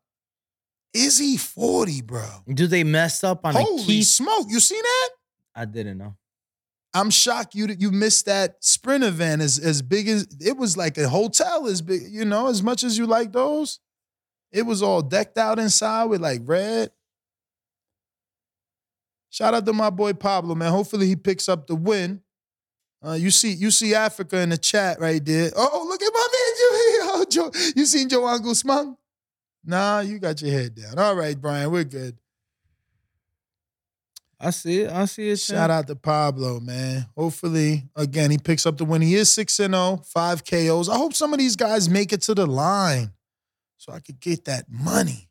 [0.95, 2.27] Is he 40, bro?
[2.53, 4.03] Do they mess up on a Holy key?
[4.03, 4.47] smoke.
[4.51, 5.09] You seen that?
[5.55, 6.17] I didn't know.
[6.95, 10.99] I'm shocked you you missed that sprint event as as big as it was like
[10.99, 13.81] a hotel as big, you know, as much as you like those.
[14.51, 16.91] It was all decked out inside with like red.
[19.31, 20.71] Shout out to my boy Pablo, man.
[20.71, 22.21] Hopefully he picks up the win.
[23.05, 25.51] Uh, you see, you see Africa in the chat right there.
[25.57, 27.51] Oh, look at my man, Joe.
[27.51, 27.73] Joe.
[27.75, 28.97] You seen Joan Guzman?
[29.65, 30.99] Nah, you got your head down.
[30.99, 32.17] All right, Brian, we're good.
[34.39, 34.91] I see it.
[34.91, 35.39] I see it.
[35.39, 37.07] Shout out to Pablo, man.
[37.17, 39.01] Hopefully, again, he picks up the win.
[39.01, 40.89] He is 6 0, five KOs.
[40.89, 43.13] I hope some of these guys make it to the line
[43.77, 45.29] so I could get that money.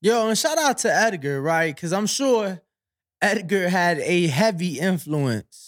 [0.00, 1.74] Yo, and shout out to Edgar, right?
[1.74, 2.62] Because I'm sure
[3.20, 5.67] Edgar had a heavy influence.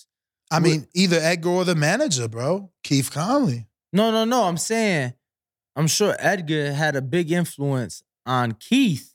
[0.51, 2.71] I mean, either Edgar or the manager, bro.
[2.83, 3.67] Keith Connolly.
[3.93, 4.45] No, no, no.
[4.45, 5.15] I'm saying,
[5.77, 9.15] I'm sure Edgar had a big influence on Keith.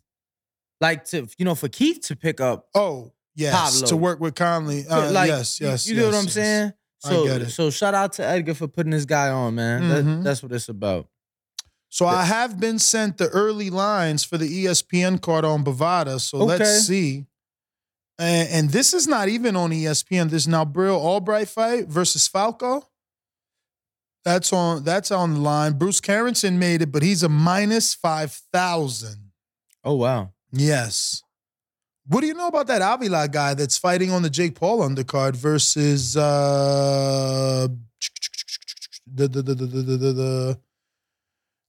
[0.81, 2.67] Like to, you know, for Keith to pick up.
[2.75, 3.53] Oh, yes.
[3.53, 3.87] Pablo.
[3.87, 4.85] To work with Connolly.
[4.87, 5.87] Uh, like, yes, you- yes.
[5.87, 6.33] You, get what I'm yes.
[6.33, 6.73] saying?
[7.05, 7.49] I So, get it.
[7.51, 9.83] so shout out to Edgar for putting this guy on, man.
[9.83, 9.89] Mhm.
[9.89, 11.07] That, that's what it's about.
[11.89, 16.19] So I have been sent the early lines for the ESPN card on Bovada.
[16.19, 16.57] So Okay.
[16.57, 17.25] let's see.
[18.17, 20.29] And, and this is not even on ESPN.
[20.29, 22.87] This is now Brill Albright fight versus Falco.
[24.23, 25.73] That's on that's on the line.
[25.73, 29.31] Bruce Carrington made it, but he's a minus five thousand.
[29.83, 30.33] Oh wow.
[30.51, 31.21] Yes.
[32.07, 35.35] What do you know about that Avila guy that's fighting on the Jake Paul undercard
[35.35, 37.67] versus uh
[39.13, 40.59] the the the the the the, the,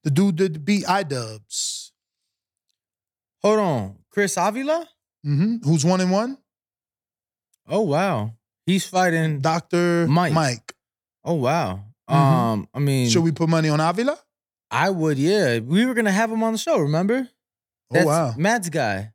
[0.04, 1.90] the dude that beat iDubbbz?
[3.42, 3.96] Hold on.
[4.10, 4.88] Chris Avila?
[5.26, 5.68] Mm-hmm.
[5.68, 6.38] Who's one and one?
[7.68, 8.32] Oh wow.
[8.66, 10.32] He's fighting Doctor Mike.
[10.32, 10.72] Mike.
[11.24, 11.80] Oh wow.
[12.08, 12.14] Mhm.
[12.14, 14.18] Um, I mean Should we put money on Avila?
[14.70, 15.58] I would, yeah.
[15.60, 17.28] We were gonna have him on the show, remember?
[17.94, 18.34] Oh wow.
[18.36, 19.12] Matt's guy.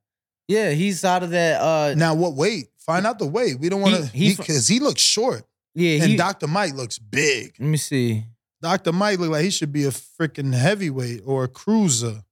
[0.48, 2.68] Yeah, he's out of that uh Now what weight?
[2.80, 3.60] Find out the weight.
[3.60, 5.44] We don't want to He- he because he, looks short
[5.76, 6.48] yeah, and he, Dr.
[6.48, 7.56] Mike looks big.
[7.60, 8.26] let me see.
[8.62, 8.92] Dr.
[8.92, 12.24] Mike look like he should be a freaking heavyweight or a cruiser.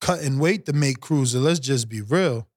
[0.00, 1.38] Cutting weight to make cruiser.
[1.38, 2.48] Let's just be real.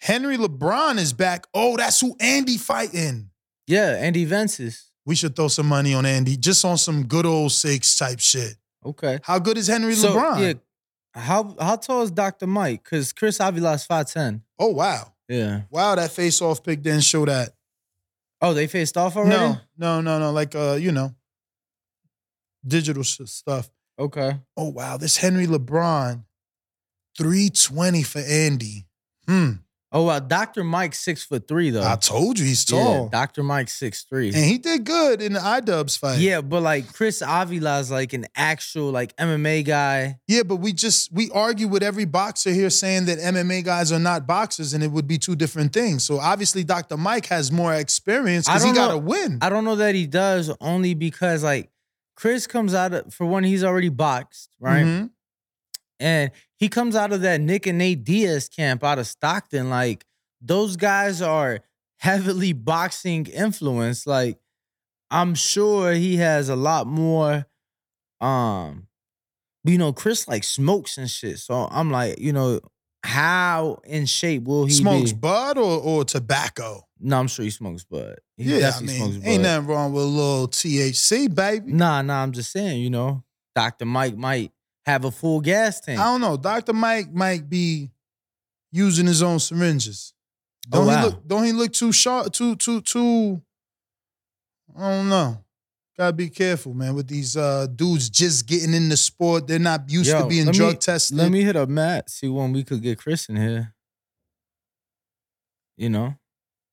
[0.00, 1.46] Henry LeBron is back.
[1.54, 3.30] Oh, that's who Andy fighting.
[3.66, 4.90] Yeah, Andy Vences.
[5.06, 8.54] We should throw some money on Andy, just on some good old six type shit.
[8.84, 9.18] Okay.
[9.22, 10.40] How good is Henry So LeBron?
[10.40, 10.52] yeah,
[11.20, 12.46] how how tall is Dr.
[12.46, 12.84] Mike?
[12.84, 14.42] Because Chris Avila's 5'10.
[14.58, 15.12] Oh wow.
[15.28, 15.62] Yeah.
[15.70, 17.50] Wow, that face off pick didn't show that.
[18.40, 19.36] Oh, they faced off already?
[19.36, 20.32] No, no, no, no.
[20.32, 21.14] Like uh, you know,
[22.66, 23.70] digital sh- stuff.
[23.98, 24.38] Okay.
[24.56, 26.24] Oh wow, this Henry LeBron,
[27.18, 28.86] 320 for Andy.
[29.28, 29.52] Hmm.
[29.92, 30.62] Oh wow, Dr.
[30.62, 31.82] Mike six foot three though.
[31.84, 33.08] I told you he's Yeah, tall.
[33.08, 33.42] Dr.
[33.42, 34.28] Mike six three.
[34.28, 36.20] And he did good in the iDubbbz fight.
[36.20, 40.20] Yeah, but like Chris Avila's like an actual like MMA guy.
[40.28, 43.98] Yeah, but we just we argue with every boxer here saying that MMA guys are
[43.98, 46.04] not boxers and it would be two different things.
[46.04, 46.96] So obviously Dr.
[46.96, 48.98] Mike has more experience because he gotta know.
[48.98, 49.38] win.
[49.42, 51.68] I don't know that he does only because like
[52.14, 54.84] Chris comes out of for one, he's already boxed, right?
[54.84, 55.10] Mhm.
[55.98, 59.70] And he comes out of that Nick and Nate Diaz camp out of Stockton.
[59.70, 60.04] Like
[60.40, 61.60] those guys are
[61.98, 64.06] heavily boxing influence.
[64.06, 64.38] Like
[65.10, 67.46] I'm sure he has a lot more.
[68.20, 68.86] Um,
[69.64, 71.38] you know, Chris like smokes and shit.
[71.38, 72.60] So I'm like, you know,
[73.02, 75.18] how in shape will he Smokes be?
[75.18, 76.86] bud or, or tobacco?
[77.00, 78.16] No, I'm sure he smokes bud.
[78.36, 81.72] He yeah, I mean, smokes ain't nothing wrong with a little THC, baby.
[81.72, 83.86] Nah, nah, I'm just saying, you know, Dr.
[83.86, 84.52] Mike might
[84.90, 85.98] have a full gas tank.
[85.98, 86.36] I don't know.
[86.36, 86.72] Dr.
[86.72, 87.90] Mike might be
[88.72, 90.12] using his own syringes.
[90.72, 90.96] Oh, Don't wow.
[90.98, 93.40] he look don't he look too sharp, too, too, too
[94.76, 95.38] I don't know.
[95.98, 99.46] Gotta be careful, man, with these uh dudes just getting in the sport.
[99.46, 101.16] They're not used to being let me- drug tested.
[101.16, 103.74] Let me hit up Matt, see when we could get Chris in here.
[105.76, 106.14] You know?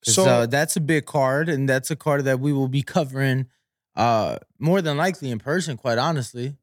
[0.04, 3.48] So- uh, that's a big card, and that's a card that we will be covering
[3.96, 6.56] uh more than likely in person, quite honestly.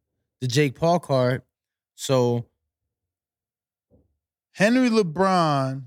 [0.45, 1.41] The Jake Paul card.
[1.95, 2.45] So
[4.53, 5.85] Henry LeBron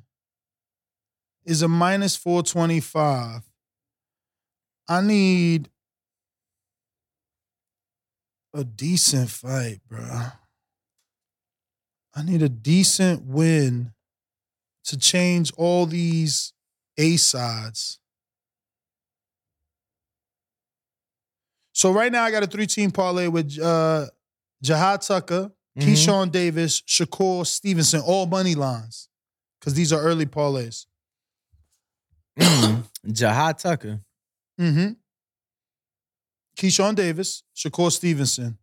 [1.45, 3.43] is a minus 425.
[4.89, 5.69] I need
[8.51, 10.21] a decent fight, bro.
[12.15, 13.93] I need a decent win
[14.85, 16.53] to change all these
[16.97, 17.99] A sides.
[21.73, 24.07] So right now I got a three-team parlay with uh
[24.63, 25.83] Jahi Tucker, mhm.
[25.83, 29.09] Keyshawn Davis, Shakur Stevenson, all money lines.
[29.59, 30.85] Because these are early parlays.
[32.39, 34.01] Jahi Tucker.
[34.59, 34.93] Mm-hmm.
[36.57, 38.57] Keyshawn Davis, Shakur Stevenson,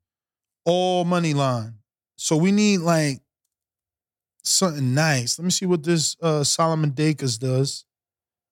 [0.64, 1.74] all money line.
[2.16, 3.20] So we need like
[4.42, 5.38] something nice.
[5.38, 7.84] Let me see what this uh, Solomon Dacres does.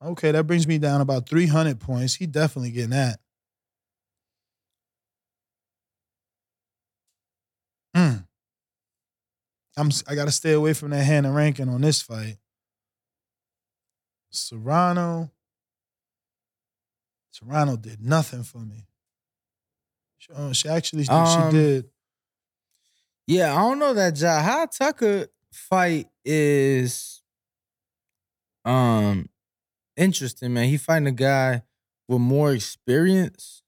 [0.05, 2.15] Okay, that brings me down about 300 points.
[2.15, 3.21] He definitely getting that.
[7.97, 8.27] Mm.
[9.77, 12.37] I'm I gotta stay away from that Hannah ranking on this fight.
[14.31, 15.31] Serrano.
[17.31, 18.87] Serrano did nothing for me.
[20.19, 21.91] She, uh, she actually she Um, did.
[23.27, 27.23] Yeah, I don't know that Jahi Tucker fight is
[28.65, 29.29] Um,
[29.97, 30.69] interesting, man.
[30.69, 31.63] He fighting a guy
[32.09, 33.63] with more experience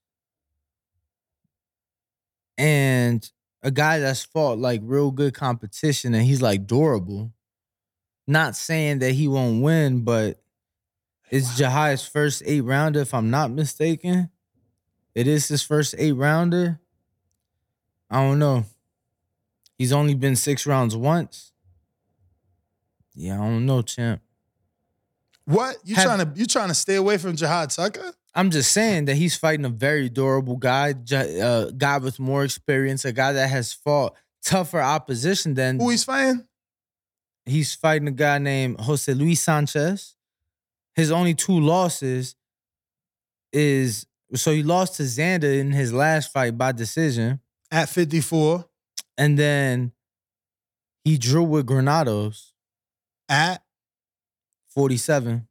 [2.57, 3.29] and
[3.65, 7.33] a guy that's fought like real good competition and he's like durable.
[8.27, 10.41] Not saying that he won't win, but
[11.31, 14.31] it's Jahi's first eight rounder, if I'm not mistaken.
[15.15, 16.79] It is his first eight rounder.
[18.11, 18.65] I don't know.
[19.77, 21.51] He's only been six rounds once.
[23.15, 24.21] Yeah, I don't know, champ.
[25.47, 28.13] What you Have- trying to you trying to stay away from Jahi Tucker?
[28.35, 32.43] I'm just saying that he's fighting a very durable guy, ju- uh, guy with more
[32.45, 34.15] experience, a guy that has fought
[34.45, 36.47] tougher opposition than Who he's fighting?
[37.47, 40.17] he's fighting a guy named Jose Luis Sanchez.
[40.97, 42.35] His only two losses
[43.53, 48.69] is so he lost to Xander in his last fight by decision, At 54.
[49.17, 49.93] and then
[51.05, 52.53] he drew with Granados,
[53.29, 53.63] At
[54.71, 55.47] 47.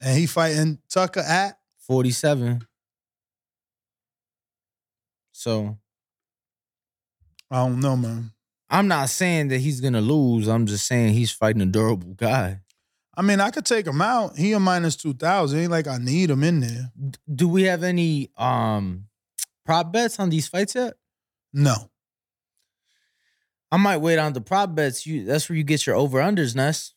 [0.00, 1.57] and he fighting Tucker at
[1.88, 2.66] 47.
[5.32, 5.78] So
[7.50, 8.32] I don't know, man.
[8.70, 10.46] I'm not saying that he's gonna lose.
[10.46, 12.60] I'm just saying he's fighting a durable guy.
[13.16, 14.36] I mean, I could take him out.
[14.36, 15.58] He a minus two thousand.
[15.60, 16.92] Ain't like I need him in there.
[17.34, 19.06] Do we have any um
[19.64, 20.94] prop bets on these fights yet?
[21.52, 21.90] No.
[23.70, 25.06] I might wait on the prop bets.
[25.06, 26.94] You that's where you get your over unders, Ness.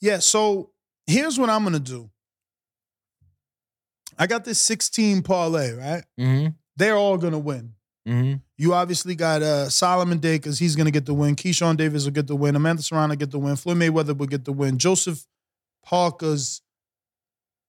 [0.00, 0.70] Yeah, so
[1.06, 2.10] here's what I'm gonna do.
[4.18, 6.04] I got this 16 parlay, right?
[6.18, 6.48] Mm-hmm.
[6.76, 7.74] They're all gonna win.
[8.08, 8.34] Mm-hmm.
[8.56, 11.36] You obviously got uh, Solomon Day because he's gonna get the win.
[11.36, 12.56] Keyshawn Davis will get the win.
[12.56, 13.56] Amanda Serrano get the win.
[13.56, 14.78] Floyd Mayweather will get the win.
[14.78, 15.26] Joseph
[15.84, 16.62] Parker's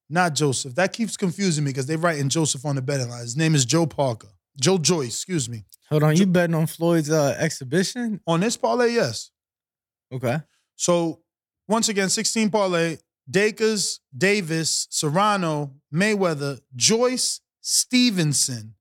[0.09, 0.75] not Joseph.
[0.75, 3.21] That keeps confusing me because they're writing Joseph on the betting line.
[3.21, 4.29] His name is Joe Parker.
[4.59, 5.65] Joe Joyce, excuse me.
[5.89, 8.19] Hold on, you betting on Floyd's uh, exhibition?
[8.25, 9.31] On this parlay, yes.
[10.11, 10.38] Okay.
[10.75, 11.21] So
[11.67, 12.97] once again, 16 parlay,
[13.30, 18.75] Dacres, Davis, Serrano, Mayweather, Joyce, Stevenson.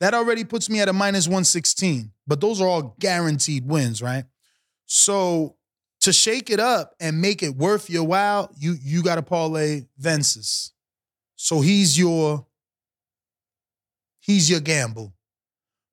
[0.00, 2.10] That already puts me at a minus 116.
[2.26, 4.24] But those are all guaranteed wins, right?
[4.86, 5.56] So
[6.00, 9.86] to shake it up and make it worth your while, you you got to parlay
[9.98, 10.72] Vences.
[11.36, 12.46] So he's your
[14.20, 15.12] he's your gamble.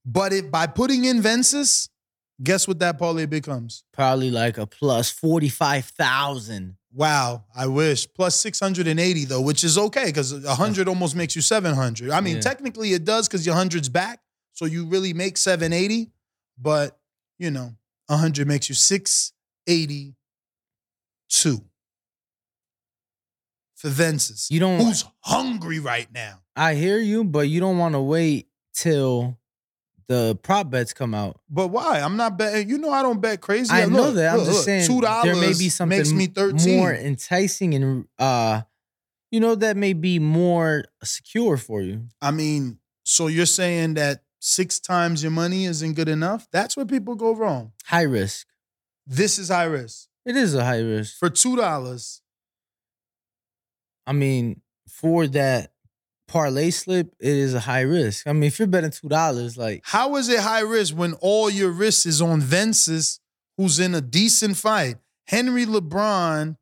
[0.05, 1.89] But if by putting in Vences,
[2.41, 3.83] guess what that parlay becomes?
[3.93, 6.77] Probably like a plus forty five thousand.
[6.97, 8.11] Wow, I wish.
[8.11, 12.09] Plus 680 though, which is okay because 100 almost makes you 700.
[12.09, 12.41] I mean, Yeah.
[12.41, 14.19] technically it does because your 100's back.
[14.53, 16.09] So you really make 780,
[16.57, 16.99] but
[17.37, 17.75] you know,
[18.07, 20.15] 100 makes you 682
[23.75, 24.47] for Vences.
[24.49, 24.79] You don't.
[24.81, 26.41] Who's hungry right now?
[26.55, 29.37] I hear you, but you don't want to wait till
[30.07, 31.39] the prop bets come out.
[31.49, 31.99] But why?
[31.99, 32.69] I'm not betting.
[32.69, 33.71] You know, I don't bet crazy.
[33.71, 34.31] I know Look, that.
[34.31, 36.77] I'm look, just look, saying two there may dollars be something makes me 13.
[36.77, 38.61] more enticing and uh,
[39.31, 42.07] you know that may be more secure for you.
[42.21, 46.47] I mean, so you're saying that six times your money isn't good enough?
[46.51, 47.73] That's where people go wrong.
[47.85, 48.47] High risk.
[49.05, 50.07] This is high risk.
[50.25, 51.17] It is a high risk.
[51.17, 52.21] For two dollars,
[54.05, 55.71] I mean, for that
[56.27, 58.27] parlay slip, it is a high risk.
[58.27, 61.49] I mean, if you're betting two dollars, like how is it high risk when all
[61.49, 63.19] your risk is on Vences,
[63.57, 64.97] who's in a decent fight?
[65.27, 66.55] Henry LeBron,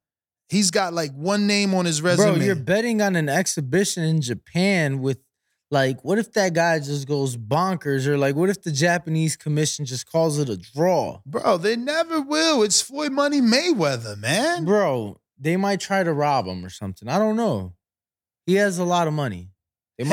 [0.49, 2.35] he's got like one name on his resume.
[2.37, 5.19] bro, you're betting on an exhibition in Japan with
[5.71, 9.83] like, what if that guy just goes bonkers, or like, what if the Japanese commission
[9.85, 12.61] just calls it a draw, Bro, they never will.
[12.63, 14.63] It's Floyd Money Mayweather, man.
[14.65, 15.19] bro?
[15.37, 17.09] They might try to rob him or something.
[17.09, 17.73] I don't know.
[18.45, 19.49] He has a lot of money.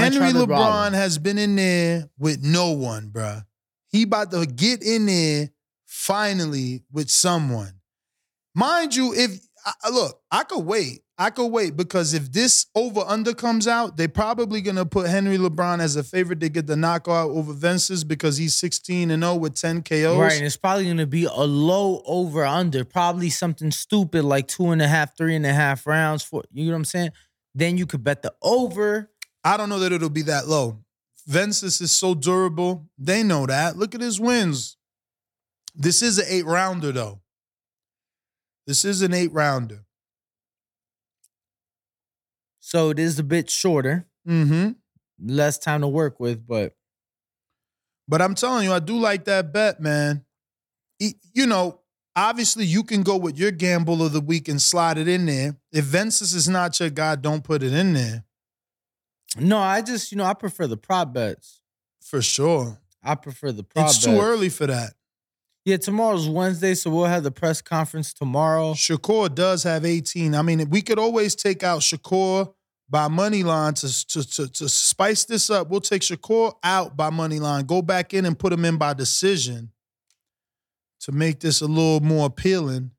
[0.05, 3.45] Henry LeBron has been in there with no one, bruh.
[3.89, 5.51] He about to get in there
[5.87, 7.75] finally with someone.
[8.55, 11.03] Mind you, if I- look, I could wait.
[11.19, 15.39] I could wait because if this over under comes out, they're probably gonna put Henry
[15.39, 19.37] LeBron as a favorite to get the knockout over Vences because he's 16 and 0
[19.37, 20.19] with 10 KOs.
[20.19, 24.71] Right, and it's probably gonna be a low over under, probably something stupid like two
[24.71, 27.11] and a half, three and a half rounds for you know what I'm saying.
[27.55, 29.11] Then you could bet the over.
[29.45, 30.79] I don't know that it'll be that low.
[31.27, 32.89] Vences is so durable.
[32.99, 33.77] They know that.
[33.77, 34.77] Look at his wins.
[35.75, 37.21] This is an eight rounder, though.
[38.67, 39.85] This is an eight rounder.
[42.61, 44.73] So it is a bit shorter, Mm-hmm.
[45.21, 46.75] less time to work with, but
[48.07, 50.25] But I'm telling you, I do like that bet, man.
[51.35, 51.81] You know,
[52.15, 55.57] obviously you can go with your gamble of the week and slide it in there.
[55.73, 58.25] If Vences is not your guy, don't put it in there.
[59.39, 61.61] No, I just you know I prefer the prop bets.
[62.03, 62.79] For sure.
[63.03, 64.23] I prefer the prop It's too bets.
[64.23, 64.95] early for that.
[65.65, 68.73] Yeah, tomorrow's Wednesday, so we'll have the press conference tomorrow.
[68.75, 70.35] Shakur does have 18.
[70.35, 72.53] I mean, we could always take out Shakur
[72.91, 75.71] by money line to, to, to, to spice this up.
[75.71, 78.93] We'll take Shakur out by money line, go back in and put him in by
[78.93, 79.71] decision
[81.01, 82.91] to make this a little more appealing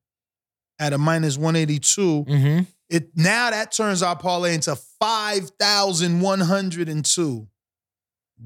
[0.79, 2.01] at a minus 182.
[2.25, 2.63] Mm-hmm.
[2.93, 7.47] It now that turns our parlay into 5,102.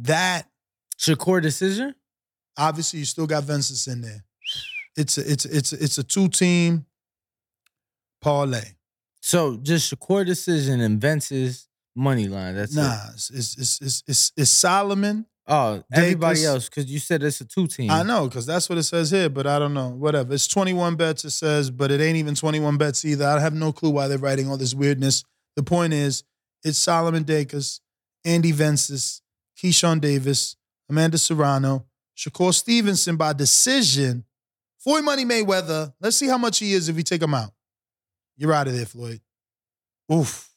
[0.02, 0.48] That
[0.98, 1.94] Shakur decision?
[2.60, 4.24] obviously you still got Vences in there.
[4.96, 6.86] It's a it's a, it's a, it's a two team
[8.22, 8.64] parlay.
[9.22, 12.56] So just Shakur decision and Vence's money line.
[12.56, 13.14] That's Nah, it.
[13.16, 15.26] it's it's it's it's, it's, it's Solomon.
[15.50, 17.90] Oh, everybody Davis- else, because you said it's a two team.
[17.90, 19.90] I know because that's what it says here, but I don't know.
[19.90, 20.34] Whatever.
[20.34, 21.24] It's twenty one bets.
[21.24, 23.26] It says, but it ain't even twenty one bets either.
[23.26, 25.24] I have no clue why they're writing all this weirdness.
[25.56, 26.24] The point is,
[26.64, 27.80] it's Solomon Dacres,
[28.26, 29.22] Andy Vences,
[29.58, 30.58] Keyshawn Davis,
[30.90, 31.86] Amanda Serrano,
[32.18, 34.26] Shakur Stevenson by decision.
[34.80, 35.94] Floyd Money Mayweather.
[36.02, 37.52] Let's see how much he is if we take him out.
[38.38, 39.22] You're out of there, Floyd.
[40.14, 40.50] Oof.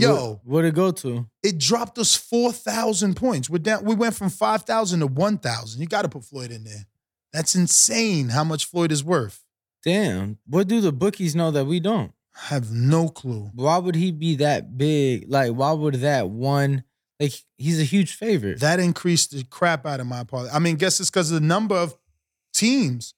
[0.00, 1.26] Yo, What, what'd it go to?
[1.42, 3.48] it dropped us 4,000 points.
[3.50, 5.80] We're down, we went from 5,000 to 1,000.
[5.80, 6.86] You got to put Floyd in there.
[7.32, 9.44] That's insane how much Floyd is worth.
[9.84, 10.38] Damn.
[10.46, 12.12] What do the bookies know that we don't?
[12.36, 13.50] I have no clue.
[13.54, 15.26] Why would he be that big?
[15.28, 16.84] Like, why would that one?
[17.18, 18.60] Like, he's a huge favorite.
[18.60, 20.50] That increased the crap out of my parlay.
[20.50, 21.96] I mean, guess it's because of the number of
[22.54, 23.14] teams.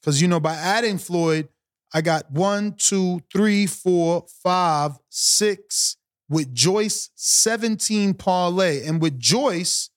[0.00, 1.48] Because, you know, by adding Floyd,
[1.94, 5.96] I got one, two, three, four, five, six.
[6.32, 8.86] With Joyce, 17 parlay.
[8.86, 9.90] And with Joyce,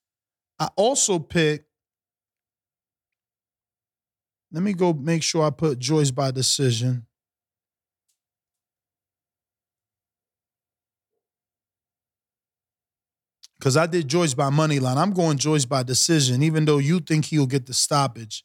[0.60, 1.70] I also picked.
[4.52, 7.06] Let me go make sure I put Joyce by decision.
[13.58, 14.98] Because I did Joyce by money line.
[14.98, 18.44] I'm going Joyce by decision, even though you think he'll get the stoppage.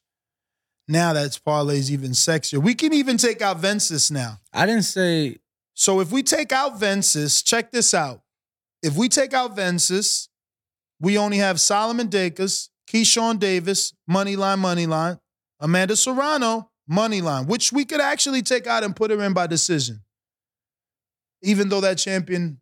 [0.86, 2.62] Now that's parlays even sexier.
[2.62, 4.38] We can even take out Vences now.
[4.52, 5.38] I didn't say
[5.80, 8.20] So if we take out Vences, check this out.
[8.82, 10.28] If we take out Vences,
[11.00, 15.18] we only have Solomon Dacres, Keyshawn Davis, money line, money line,
[15.58, 19.46] Amanda Serrano, money line, which we could actually take out and put her in by
[19.46, 20.02] decision.
[21.42, 22.60] Even though that champion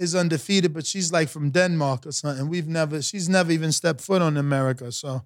[0.00, 2.48] is undefeated, but she's like from Denmark or something.
[2.48, 4.90] We've never, she's never even stepped foot on America.
[4.90, 5.22] So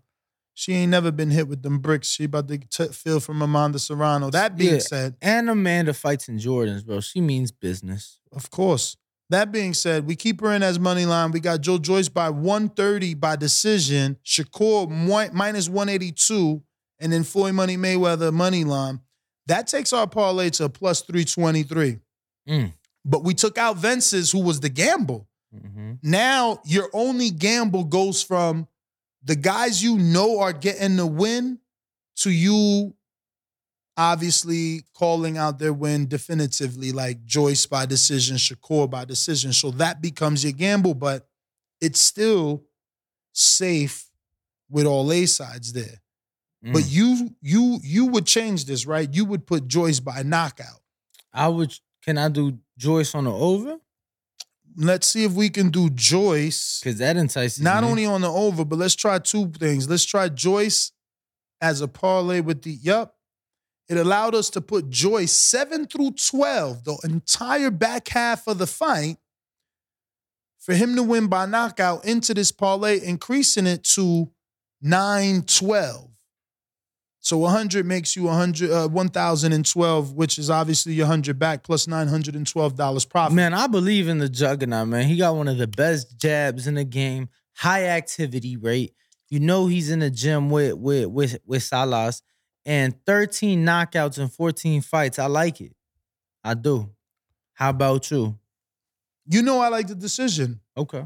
[0.54, 2.08] she ain't never been hit with them bricks.
[2.08, 4.30] She about to t- feel from Amanda Serrano.
[4.30, 4.80] That being Yeah.
[4.80, 7.00] said, and Amanda fights in Jordans, bro.
[7.00, 8.18] She means business.
[8.32, 8.96] Of course.
[9.30, 11.30] That being said, we keep her in as money line.
[11.30, 14.90] We got Joe Joyce by 130 by decision, Shakur
[15.32, 16.62] minus 182,
[16.98, 19.00] and then Floyd Money Mayweather money line.
[19.46, 21.98] That takes our parlay to a plus 323.
[22.48, 22.72] Mm.
[23.04, 25.28] But we took out Vences, who was the gamble.
[25.52, 28.66] hmm Now your only gamble goes from
[29.22, 31.58] the guys you know are getting the win
[32.16, 32.94] to you
[33.96, 39.52] obviously calling out their win definitively, like Joyce by decision, Shakur by decision.
[39.52, 41.28] So that becomes your gamble, but
[41.80, 42.64] it's still
[43.32, 44.08] safe
[44.70, 46.00] with all A sides there.
[46.64, 46.72] Mm.
[46.72, 49.12] But you you you would change this, right?
[49.12, 50.80] You would put Joyce by knockout.
[51.32, 51.74] I would.
[52.02, 53.76] Can I do Joyce on the over?
[54.82, 56.80] Let's see if we can do Joyce.
[56.82, 57.90] Because that entices Not me.
[57.90, 59.88] only on the over, but let's try two things.
[59.88, 60.92] Let's try Joyce
[61.60, 63.16] as a parlay with the yup.
[63.90, 68.66] It allowed us to put Joyce seven through twelve, the entire back half of the
[68.66, 69.18] fight,
[70.58, 74.30] for him to win by knockout into this parlay, increasing it to
[74.80, 76.08] 912.
[77.22, 83.08] So 100 makes you 100, uh, 1,012, which is obviously your 100 back plus $912
[83.08, 83.34] profit.
[83.34, 85.06] Man, I believe in the juggernaut, man.
[85.06, 88.94] He got one of the best jabs in the game, high activity rate.
[89.28, 92.22] You know he's in the gym with with with with Salas
[92.64, 95.18] and 13 knockouts and 14 fights.
[95.18, 95.74] I like it.
[96.42, 96.90] I do.
[97.52, 98.38] How about you?
[99.26, 100.60] You know I like the decision.
[100.76, 101.04] Okay.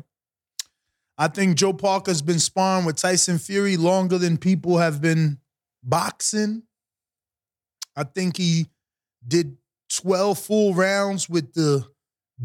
[1.18, 5.38] I think Joe Parker's been sparring with Tyson Fury longer than people have been
[5.84, 6.62] boxing.
[7.96, 8.66] I think he
[9.26, 9.56] did
[9.90, 11.86] 12 full rounds with the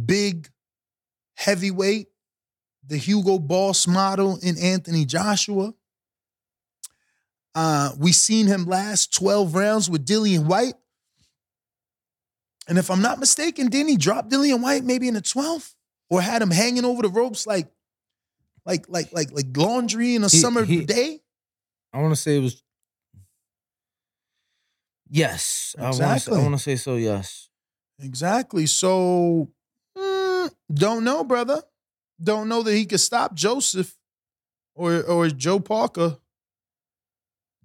[0.06, 0.50] big
[1.36, 2.08] heavyweight,
[2.86, 5.74] the Hugo Boss model in Anthony Joshua.
[7.56, 10.76] Uh, we seen him last 12 rounds with Dillian Whyte.
[12.68, 15.74] And if I'm not mistaken, didn't he drop Dillian Whyte maybe in the 12th?
[16.12, 17.68] Or had him hanging over the ropes like
[18.66, 21.20] like like like like laundry in a He- summer he- day?
[21.94, 22.64] I want to say it was
[25.10, 25.76] Yes.
[25.78, 26.40] I want to Exactly.
[26.40, 27.50] I want to say so yes.
[28.00, 28.66] Exactly.
[28.68, 29.50] So
[29.98, 31.62] mm, don't know, brother.
[32.22, 33.96] Don't know that he could stop Joseph
[34.76, 36.18] or or Joe Parker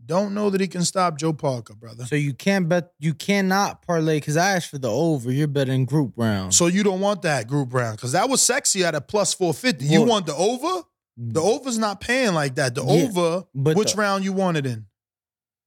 [0.04, 2.04] Don't know that he can stop Joe Parker, brother.
[2.04, 2.92] So you can't bet.
[2.98, 5.32] You cannot parlay because I asked for the over.
[5.32, 6.52] You're betting group round.
[6.54, 9.54] So you don't want that group round because that was sexy at a plus four
[9.54, 9.86] fifty.
[9.86, 10.82] You want the over?
[11.16, 12.74] The over's not paying like that.
[12.74, 14.86] The Yeah, over, but which the- round you want it in?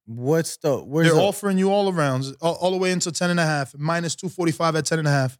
[0.08, 0.78] What's the?
[0.78, 3.44] Where's They're the, offering you all arounds, all, all the way into 10 and a
[3.44, 5.38] half, minus 245 at 10 and a half.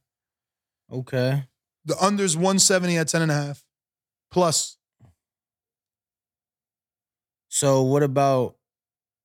[0.92, 1.44] Okay.
[1.84, 3.64] The under's 170 at 10 and a half.
[4.30, 4.76] Plus,
[7.48, 8.56] So what about?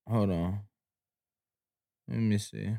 [0.10, 0.60] Hold on.
[2.08, 2.76] Let me see.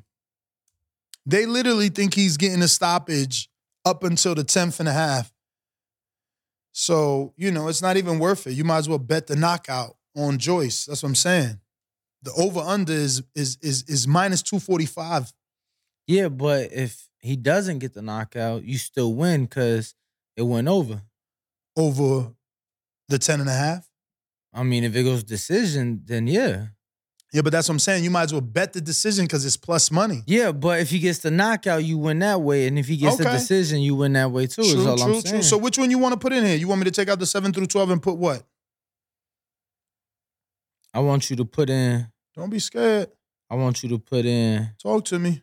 [1.27, 3.49] they literally think he's getting a stoppage
[3.85, 5.33] up until the 10th and a half.
[6.73, 8.53] So, you know, it's not even worth it.
[8.53, 10.87] You might as well bet the knockout on Joyce.
[10.87, 11.61] That's what I'm saying.
[12.25, 15.33] The over under is is is is minus 245.
[16.07, 19.95] Yeah, but if he doesn't get the knockout, you still win because
[20.37, 21.01] it went over.
[21.77, 22.33] over
[23.09, 23.89] the 10 and a half.
[24.53, 26.67] I mean, if it goes decision, then yeah.
[27.33, 28.05] Yeah, but that's what I'm saying.
[28.05, 30.23] You might as well bet the decision because it's plus money.
[30.27, 32.69] Yeah, but if he gets the knockout, you win that way.
[32.69, 35.15] And if he gets the decision, you win that way too, is True, all true,
[35.17, 35.35] I'm saying.
[35.35, 35.43] true.
[35.43, 36.55] So which one you want to put in here?
[36.57, 38.45] You want me to take out the 7 through 12 and put what?
[40.95, 42.07] I want you to put in,
[42.37, 43.11] Don't be scared.
[43.51, 45.43] I want you to put in Talk to me.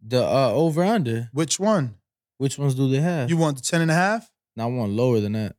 [0.00, 1.28] the uh over under.
[1.32, 1.94] Which one?
[2.38, 3.30] Which ones do they have?
[3.30, 4.30] You want the 10 and a half?
[4.58, 5.56] I want lower than that.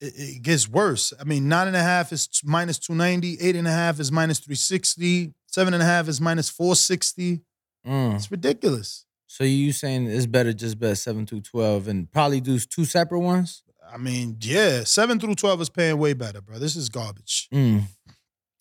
[0.00, 1.12] It, it gets worse.
[1.20, 4.10] I mean, nine and a half is t- minus 290, eight and a half is
[4.10, 7.40] minus 360, seven and a half is minus 460.
[7.86, 8.14] Mm.
[8.16, 9.04] It's ridiculous.
[9.26, 13.20] So you saying it's better just bet seven through twelve and probably do two separate
[13.20, 13.62] ones?
[13.92, 16.58] I mean, yeah, seven through 12 is paying way better, bro.
[16.58, 17.48] This is garbage.
[17.52, 17.82] Mm.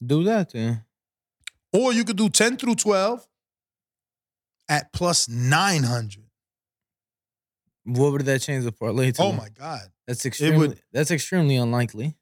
[0.05, 0.83] Do that then.
[1.73, 3.27] Or you could do 10 through 12
[4.69, 6.23] at plus 900.
[7.85, 9.23] What would that change the parlay to?
[9.23, 9.81] Oh my God.
[10.05, 12.15] That's extremely that's extremely unlikely.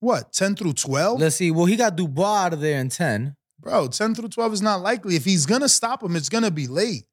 [0.00, 1.20] What, 10 through 12?
[1.20, 1.50] Let's see.
[1.50, 3.36] Well, he got Dubois out of there in 10.
[3.60, 5.14] Bro, 10 through 12 is not likely.
[5.14, 7.04] If he's going to stop him, it's going to be late.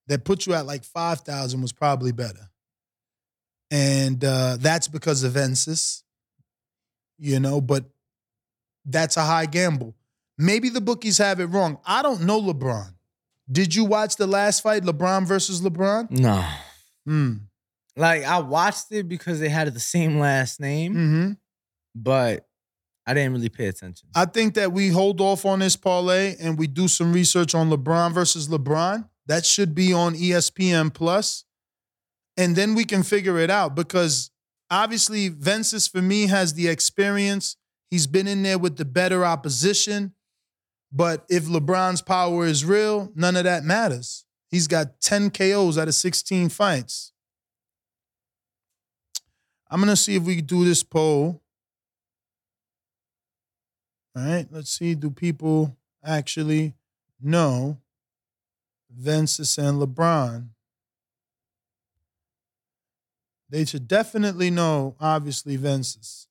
[0.09, 2.51] that put you at like 5,000 was probably better.
[3.70, 6.05] And uh, that's because of Vences,
[7.18, 7.85] you know, but
[8.85, 9.95] that's a high gamble.
[10.37, 11.79] Maybe the bookies have it wrong.
[11.87, 12.93] I don't know LeBron.
[13.51, 16.11] Did you watch the last fight, LeBron versus LeBron?
[16.11, 16.45] No.
[17.07, 17.35] Hmm.
[17.97, 21.33] Like, I watched it because they had the same last name, Mm-hmm.
[21.95, 22.47] but
[23.07, 24.09] I didn't really pay attention.
[24.14, 27.70] I think that we hold off on this parlay and we do some research on
[27.70, 29.09] LeBron versus LeBron.
[29.26, 31.44] That should be on ESPN Plus,
[32.36, 34.30] and then we can figure it out because
[34.70, 37.57] obviously Vences for me has the experience.
[37.90, 40.14] He's been in there with the better opposition,
[40.92, 44.24] but if LeBron's power is real, none of that matters.
[44.50, 47.12] He's got 10 KOs out of 16 fights.
[49.70, 51.42] I'm gonna see if we can do this poll.
[54.16, 54.94] All right, let's see.
[54.94, 56.74] Do people actually
[57.20, 57.78] know
[58.90, 60.48] Vences and LeBron?
[63.50, 66.28] They should definitely know, obviously, Vences.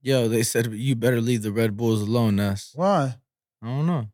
[0.00, 2.72] Yo, they said you better leave the Red Bulls alone, Ness.
[2.74, 3.16] Why?
[3.62, 4.08] I don't know.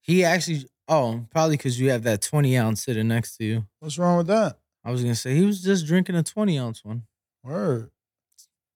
[0.00, 3.66] He actually, oh, probably because you have that 20 ounce sitting next to you.
[3.80, 4.58] What's wrong with that?
[4.84, 7.02] I was going to say he was just drinking a 20 ounce one,
[7.42, 7.90] Word.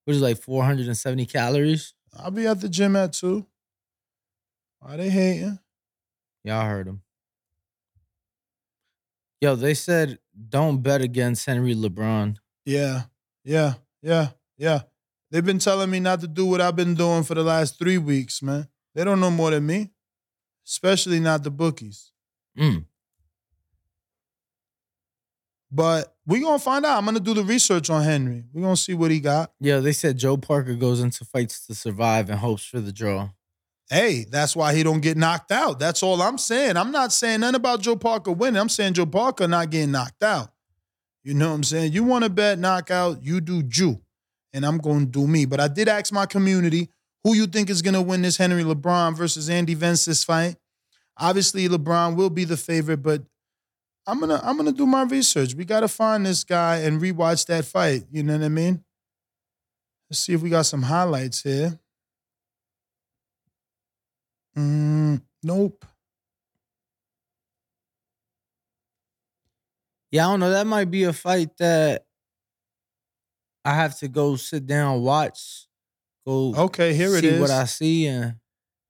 [0.05, 1.95] Which is like 470 calories.
[2.17, 3.47] I'll be at the gym at two.
[4.81, 5.59] Why they hating?
[6.45, 7.03] Y'all heard him.
[9.41, 12.37] Yo, they said don't bet against Henry LeBron.
[12.65, 13.03] Yeah,
[13.45, 14.83] yeah, yeah, yeah.
[15.31, 17.99] They've been telling me not to do what I've been doing for the last three
[17.99, 18.69] weeks, man.
[18.95, 19.91] They don't know more than me,
[20.67, 22.13] especially not the bookies.
[22.59, 22.85] Mm.
[25.71, 26.99] But we gonna find out.
[26.99, 28.45] I'm gonna do the research on Henry.
[28.53, 29.53] We're gonna see what he got.
[29.61, 33.31] Yeah, they said Joe Parker goes into fights to survive and hopes for the draw.
[33.91, 35.79] Hey, that's why he don't get knocked out.
[35.79, 36.77] That's all I'm saying.
[36.77, 38.61] I'm not saying nothing about Joe Parker winning.
[38.61, 40.51] I'm saying Joe Parker not getting knocked out.
[41.23, 41.93] You know what I'm saying?
[41.93, 44.01] You want to bet knockout, you do Jew.
[44.53, 45.47] And I'm to do me.
[45.47, 46.89] But I did ask my community
[47.25, 50.57] who you think is to win this Henry LeBron versus Andy Vences fight.
[51.19, 53.23] Obviously, LeBron will be the favorite, but
[54.07, 55.55] I'm gonna I'm gonna do my research.
[55.55, 58.05] We gotta find this guy and rewatch that fight.
[58.11, 58.85] You know what I mean?
[60.11, 61.79] Let's see if we got some highlights here.
[64.57, 65.85] Mm, nope.
[70.11, 70.51] Yeah, I don't know.
[70.51, 72.07] That might be a fight that
[73.65, 75.67] I have to go sit down, watch,
[76.27, 77.41] go Okay, here it see is.
[77.41, 78.37] what I see, and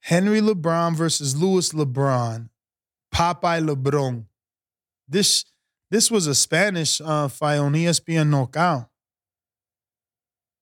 [0.00, 2.50] Henry LeBron versus Louis LeBron.
[3.14, 4.26] Popeye LeBron.
[5.08, 5.44] This
[5.90, 8.88] this was a Spanish uh, fight on ESPN Knockout.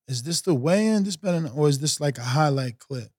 [0.09, 1.05] Is this the weigh-in?
[1.05, 3.11] This better, or is this like a highlight clip?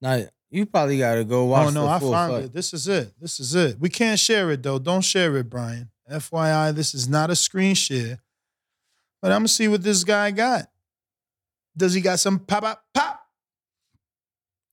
[0.00, 1.68] now you probably got to go watch.
[1.68, 2.44] oh no, I found fight.
[2.44, 2.52] it.
[2.52, 3.12] This is it.
[3.18, 3.80] This is it.
[3.80, 4.78] We can't share it though.
[4.78, 5.90] Don't share it, Brian.
[6.10, 8.20] FYI, this is not a screen share.
[9.22, 10.66] But I'm gonna see what this guy got.
[11.76, 13.20] Does he got some pop pop pop?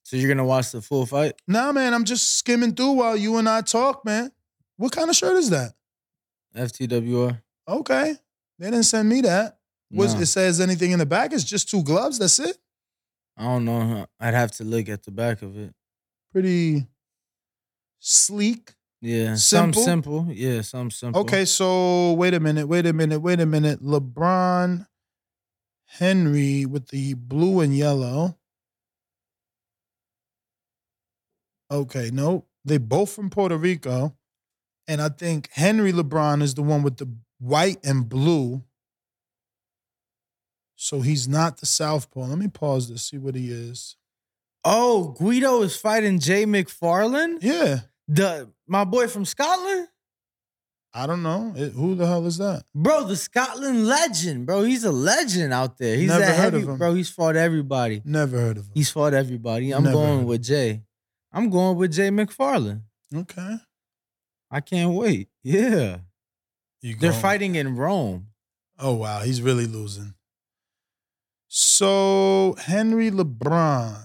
[0.03, 1.34] So you're gonna watch the full fight?
[1.47, 1.93] Nah, man.
[1.93, 4.32] I'm just skimming through while you and I talk, man.
[4.80, 5.73] What kind of shirt is that?
[6.55, 7.41] FTWR.
[7.67, 8.15] Okay.
[8.57, 9.59] They didn't send me that.
[9.91, 10.21] Was No.
[10.21, 11.34] it says anything in the back?
[11.34, 12.17] It's just two gloves.
[12.17, 12.57] That's it.
[13.36, 14.07] I don't know.
[14.21, 15.73] I'd have to look at the back of it.
[16.32, 16.88] Pretty
[17.99, 18.71] sleek.
[19.01, 19.82] Yeah, Simple?
[19.82, 20.27] some simple.
[20.32, 21.21] Yeah, some simple.
[21.23, 23.82] Okay, so wait a minute, wait a minute, wait a minute.
[23.84, 24.88] LeBron
[25.88, 28.38] Henry with the blue and yellow.
[31.71, 32.47] Okay, nope.
[32.65, 34.15] They both from Puerto Rico.
[34.90, 37.08] And I think Henry LeBron is the one with the
[37.40, 38.64] white and blue.
[40.76, 42.22] So he's not the Southpaw.
[42.26, 43.96] Let me pause this, see what he is.
[44.66, 47.82] Oh, Guido is fighting Jay McFarlane, Yeah.
[48.08, 49.88] the my boy from Scotland.
[50.94, 51.54] I don't know.
[51.56, 52.64] It- who the hell is that?
[52.74, 54.64] Bro, the Scotland legend, bro.
[54.64, 55.96] He's a legend out there.
[55.96, 56.78] He's Never that heard heavy, of him.
[56.80, 56.96] bro.
[56.96, 58.02] He's fought everybody.
[58.04, 58.72] Never heard of him.
[58.74, 59.72] He's fought everybody.
[59.72, 60.82] I'm Never going with Jay.
[61.32, 62.82] I'm going with Jay McFarlane.
[63.16, 63.58] Okay.
[64.52, 65.30] I can't wait.
[65.43, 66.00] Yeah.
[66.82, 68.28] They're fighting in Rome.
[68.80, 70.14] Oh wow, he's really losing.
[71.47, 73.97] So Henry LeBron.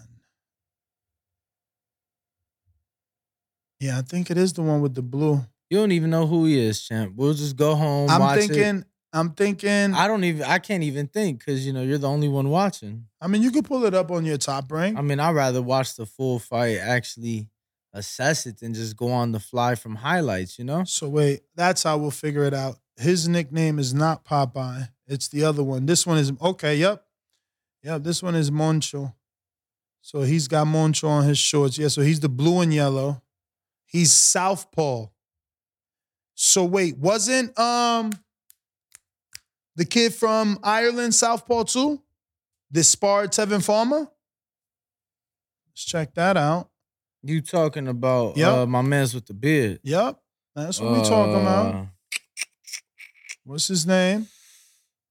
[3.78, 5.44] Yeah, I think it is the one with the blue.
[5.70, 7.14] You don't even know who he is, champ.
[7.16, 8.10] We'll just go home.
[8.10, 8.78] I'm thinking.
[8.78, 8.84] It.
[9.12, 9.94] I'm thinking.
[9.94, 10.42] I, I don't even.
[10.42, 13.06] I can't even think because you know you're the only one watching.
[13.20, 14.98] I mean, you could pull it up on your top rank.
[14.98, 17.48] I mean, I'd rather watch the full fight, actually
[17.94, 20.58] assess it, than just go on the fly from highlights.
[20.58, 20.84] You know?
[20.84, 22.76] so wait, that's how we'll figure it out.
[22.96, 24.88] His nickname is not Popeye.
[25.06, 25.86] It's the other one.
[25.86, 26.76] This one is okay.
[26.76, 27.04] Yep,
[27.82, 28.02] yep.
[28.02, 29.14] This one is Moncho.
[30.00, 31.78] So he's got Moncho on his shorts.
[31.78, 31.88] Yeah.
[31.88, 33.22] So he's the blue and yellow.
[33.86, 35.06] He's Southpaw.
[36.34, 38.12] So wait, wasn't um
[39.76, 42.02] the kid from Ireland Southpaw too?
[42.70, 44.08] This sparred Tevin Farmer?
[45.68, 46.70] Let's check that out.
[47.26, 48.48] You talking about Yep.
[48.52, 49.80] uh, my man's with the beard?
[49.82, 50.20] Yep.
[50.54, 51.74] That's what we talking about.
[51.74, 51.84] Uh,
[53.44, 54.28] What's his name?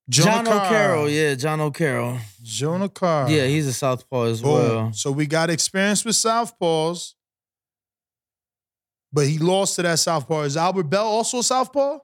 [0.10, 0.66] John Carr.
[0.66, 2.18] O'Carroll, yeah, Jono Carroll.
[2.44, 3.30] Jonah Carr.
[3.30, 4.52] Yeah, he's a southpaw as Boom.
[4.52, 4.94] well.
[4.94, 7.14] So we got experience with Southpaws.
[9.12, 10.42] But he lost to that Southpaw.
[10.42, 12.00] Is Albert Bell also a Southpaw?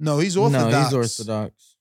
[0.00, 0.72] No, he's orthodox.
[0.72, 1.71] No, he's orthodox.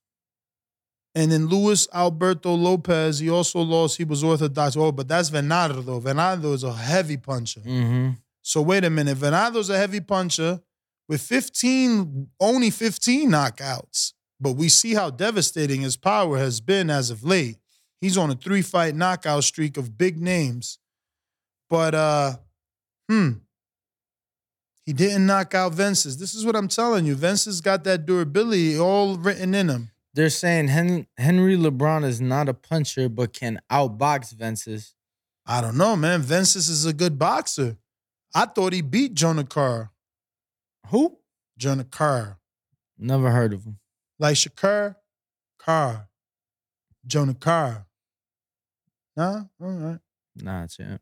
[1.13, 3.97] And then Luis Alberto Lopez, he also lost.
[3.97, 4.77] He was orthodox.
[4.77, 6.01] Oh, but that's Venado.
[6.01, 7.59] Venado is a heavy puncher.
[7.59, 8.11] Mm-hmm.
[8.41, 9.17] So wait a minute.
[9.17, 10.61] Venado's a heavy puncher
[11.09, 14.13] with 15, only 15 knockouts.
[14.39, 17.57] But we see how devastating his power has been as of late.
[17.99, 20.79] He's on a three-fight knockout streak of big names.
[21.69, 22.37] But uh,
[23.09, 23.31] hmm.
[24.85, 26.17] He didn't knock out Vences.
[26.17, 27.15] This is what I'm telling you.
[27.15, 29.91] Vences got that durability all written in him.
[30.13, 34.93] They're saying Hen- Henry LeBron is not a puncher, but can outbox Vences.
[35.45, 36.21] I don't know, man.
[36.21, 37.77] Vences is a good boxer.
[38.35, 39.91] I thought he beat Jonah Carr.
[40.87, 41.17] Who?
[41.57, 42.39] Jonah Carr.
[42.97, 43.79] Never heard of him.
[44.19, 44.95] Like Shakur
[45.57, 46.09] Carr.
[47.05, 47.87] Jonah Carr.
[49.15, 49.43] Nah?
[49.61, 49.99] All right.
[50.35, 51.01] Nah, champ.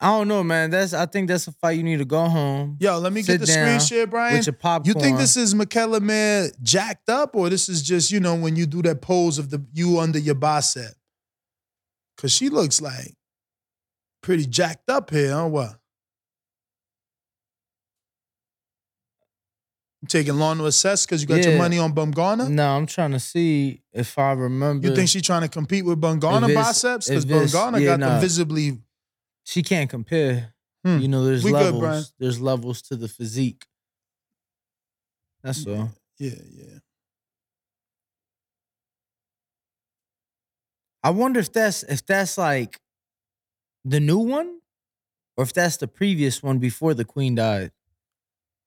[0.00, 0.70] I don't know, man.
[0.70, 3.40] That's I think that's a fight you need to go home Yo, let me get
[3.40, 4.36] the screen share, Brian.
[4.36, 4.96] with your popcorn.
[4.96, 8.54] You think this is Mikaela man jacked up, or this is just you know when
[8.54, 10.94] you do that pose of the you under your bicep?
[12.16, 13.14] Cause she looks like
[14.22, 15.46] pretty jacked up here, huh?
[15.46, 15.78] What?
[20.02, 22.48] You taking long to assess because you got your money on Baumgardner?
[22.48, 24.86] No, I'm trying to see if I remember.
[24.86, 27.08] You think she trying to compete with Baumgardner biceps?
[27.08, 28.78] Because Baumgardner yeah, got them visibly.
[29.48, 30.52] She can't compare?
[30.84, 30.98] Hmm.
[30.98, 31.80] You know, there's We levels.
[31.80, 32.04] Brian.
[32.18, 33.64] there's levels to the physique.
[35.42, 35.90] That's all.
[36.18, 36.78] Yeah, yeah.
[41.02, 42.78] I wonder if that's if that's like
[43.86, 44.58] the new one,
[45.38, 47.72] or if that's the previous one before the queen died.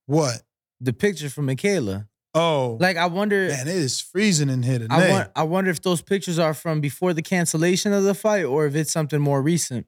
[0.06, 0.42] What?
[0.80, 2.08] The picture from Mikaela.
[2.34, 3.46] Oh, Like I wonder.
[3.48, 4.94] man, it is freezing in here today.
[4.94, 5.30] I want.
[5.36, 8.74] I wonder if those pictures are from before the cancellation of the fight, or if
[8.74, 9.86] it's something more recent.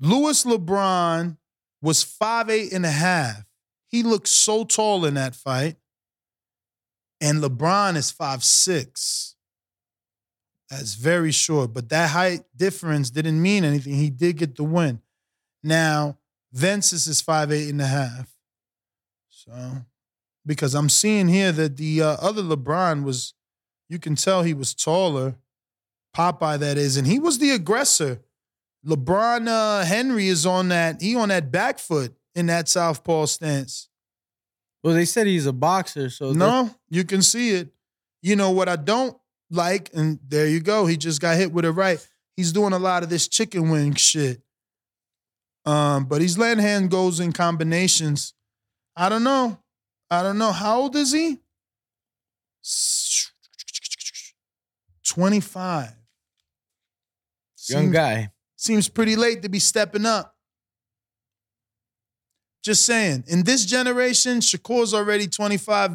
[0.00, 1.36] Louis LeBron
[1.82, 3.44] was five eight and a half.
[3.88, 5.76] He looked so tall in that fight.
[7.20, 9.36] And LeBron is five six.
[10.70, 11.74] That's very short.
[11.74, 13.94] But that height difference didn't mean anything.
[13.94, 15.00] He did get the win.
[15.62, 16.18] Now,
[16.52, 18.30] Vences is five eight and a half.
[19.28, 19.52] So,
[20.46, 23.34] because I'm seeing here that the uh, other LeBron was,
[23.88, 25.34] you can tell he was taller.
[26.16, 28.20] Popeye, that is, and he was the aggressor.
[28.86, 31.00] LeBron uh, Henry is on that.
[31.02, 33.88] He on that back foot in that southpaw stance.
[34.82, 37.68] Well, they said he's a boxer, so No, you can see it.
[38.22, 39.16] You know what I don't
[39.50, 40.86] like, and there you go.
[40.86, 42.04] He just got hit with a right.
[42.36, 44.40] He's doing a lot of this chicken wing shit.
[45.66, 48.32] Um, but he's letting hand goes in combinations.
[48.96, 49.58] I don't know.
[50.10, 50.52] I don't know.
[50.52, 51.38] How old is he?
[55.04, 55.88] 25.
[57.68, 58.30] young Seems- guy.
[58.60, 60.36] Seems pretty late to be stepping up.
[62.62, 63.24] Just saying.
[63.26, 65.92] In this generation, Shakur's already 25,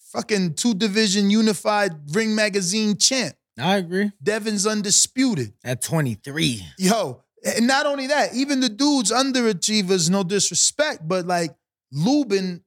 [0.00, 3.36] fucking two division unified ring magazine champ.
[3.56, 4.10] I agree.
[4.20, 5.52] Devin's undisputed.
[5.62, 6.66] At 23.
[6.78, 11.54] Yo, and not only that, even the dudes underachievers, no disrespect, but like
[11.92, 12.64] Lubin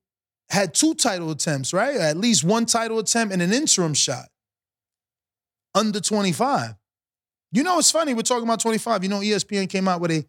[0.51, 1.97] had two title attempts, right?
[1.97, 4.27] At least one title attempt and an interim shot.
[5.75, 6.75] Under 25.
[7.53, 8.13] You know, it's funny.
[8.13, 9.03] We're talking about 25.
[9.03, 10.25] You know, ESPN came out with a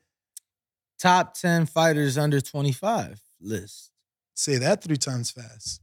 [0.98, 3.90] Top 10 fighters under 25 list.
[4.34, 5.80] say that three times fast.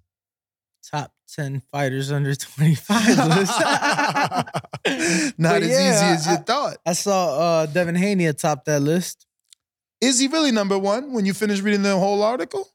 [0.89, 3.59] Top 10 fighters under 25 list.
[5.37, 6.77] Not as yeah, easy as you I- thought.
[6.85, 9.25] I saw uh, Devin Haney atop that list.
[9.99, 12.67] Is he really number one when you finish reading the whole article?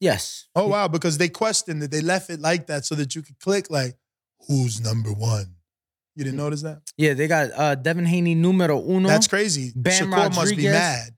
[0.00, 0.48] Yes.
[0.56, 1.90] Oh wow, because they questioned it.
[1.92, 3.96] They left it like that so that you could click like,
[4.48, 5.54] who's number one?
[6.16, 6.82] You didn't notice that?
[6.96, 9.08] Yeah, they got uh, Devin Haney numero uno.
[9.08, 9.72] That's crazy.
[9.74, 11.10] Bam Shakur must be mad.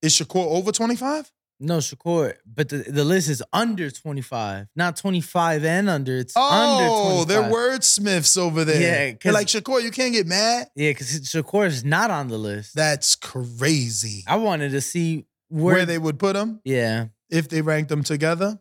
[0.00, 1.30] Is Shakur over 25?
[1.64, 6.16] No, Shakur, but the, the list is under 25, not 25 and under.
[6.16, 7.28] It's Oh, under 25.
[7.28, 8.80] they're wordsmiths over there.
[9.10, 10.66] Yeah, They're like Shakur, you can't get mad.
[10.74, 12.74] Yeah, because Shakur is not on the list.
[12.74, 14.24] That's crazy.
[14.26, 17.06] I wanted to see where, Where, they would put them Yeah.
[17.30, 18.58] if they ranked them together.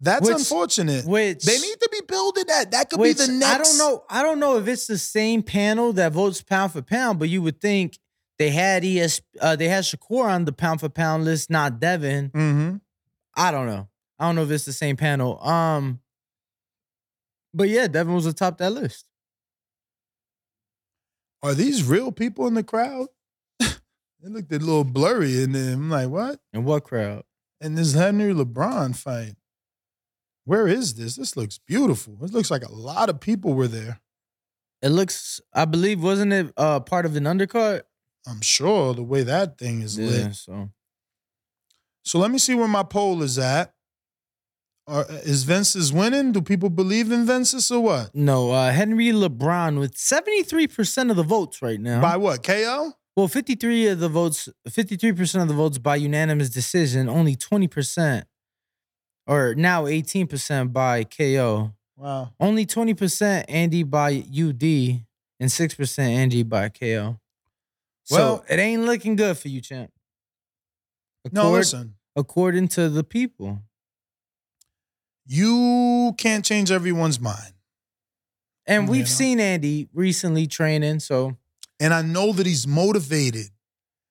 [0.00, 1.04] That's Which- unfortunate.
[1.06, 2.70] Which They need to be building that.
[2.70, 3.54] That could which be the next.
[3.54, 4.04] I don't know.
[4.08, 7.42] I don't know if it's the same panel that votes pound for pound, but you
[7.42, 7.98] would think
[8.38, 12.30] they had ES uh, they had Shakur on the pound for pound list, not Devin.
[12.30, 12.76] Mm-hmm.
[13.36, 13.88] I don't know.
[14.18, 15.42] I don't know if it's the same panel.
[15.44, 16.00] Um,
[17.52, 19.06] but yeah, Devin was atop that list.
[21.42, 23.08] Are these real people in the crowd?
[23.60, 23.78] it
[24.22, 25.74] looked a little blurry and there.
[25.74, 26.40] I'm like, what?
[26.52, 27.24] And what crowd?
[27.60, 29.34] And this Henry LeBron fight.
[30.48, 31.16] Where is this?
[31.16, 32.16] This looks beautiful.
[32.22, 34.00] It looks like a lot of people were there.
[34.80, 37.82] It looks, I believe, wasn't it uh part of an undercard?
[38.26, 40.34] I'm sure the way that thing is lit.
[40.34, 40.70] So
[42.02, 43.74] So let me see where my poll is at.
[44.86, 46.32] Are, is Vences winning?
[46.32, 48.14] Do people believe in Vences or what?
[48.14, 52.00] no, uh Henry LeBron with 73% of the votes right now.
[52.00, 52.42] By what?
[52.42, 52.92] KO?
[53.16, 58.22] well, 53 of the votes, 53% of the votes by unanimous decision, only 20%,
[59.28, 61.72] or now 18% by KO.
[61.96, 62.32] Wow.
[62.40, 64.62] Only 20% Andy by UD
[65.38, 67.20] and 6% Andy by KO.
[68.04, 69.92] So Well- it ain't looking good for you, champ.
[71.30, 71.94] No, listen.
[72.16, 73.60] According to the people.
[75.26, 77.52] You can't change everyone's mind.
[78.66, 79.06] And You we've know?
[79.06, 81.36] seen Andy recently training, so
[81.80, 83.50] And I know that he's motivated.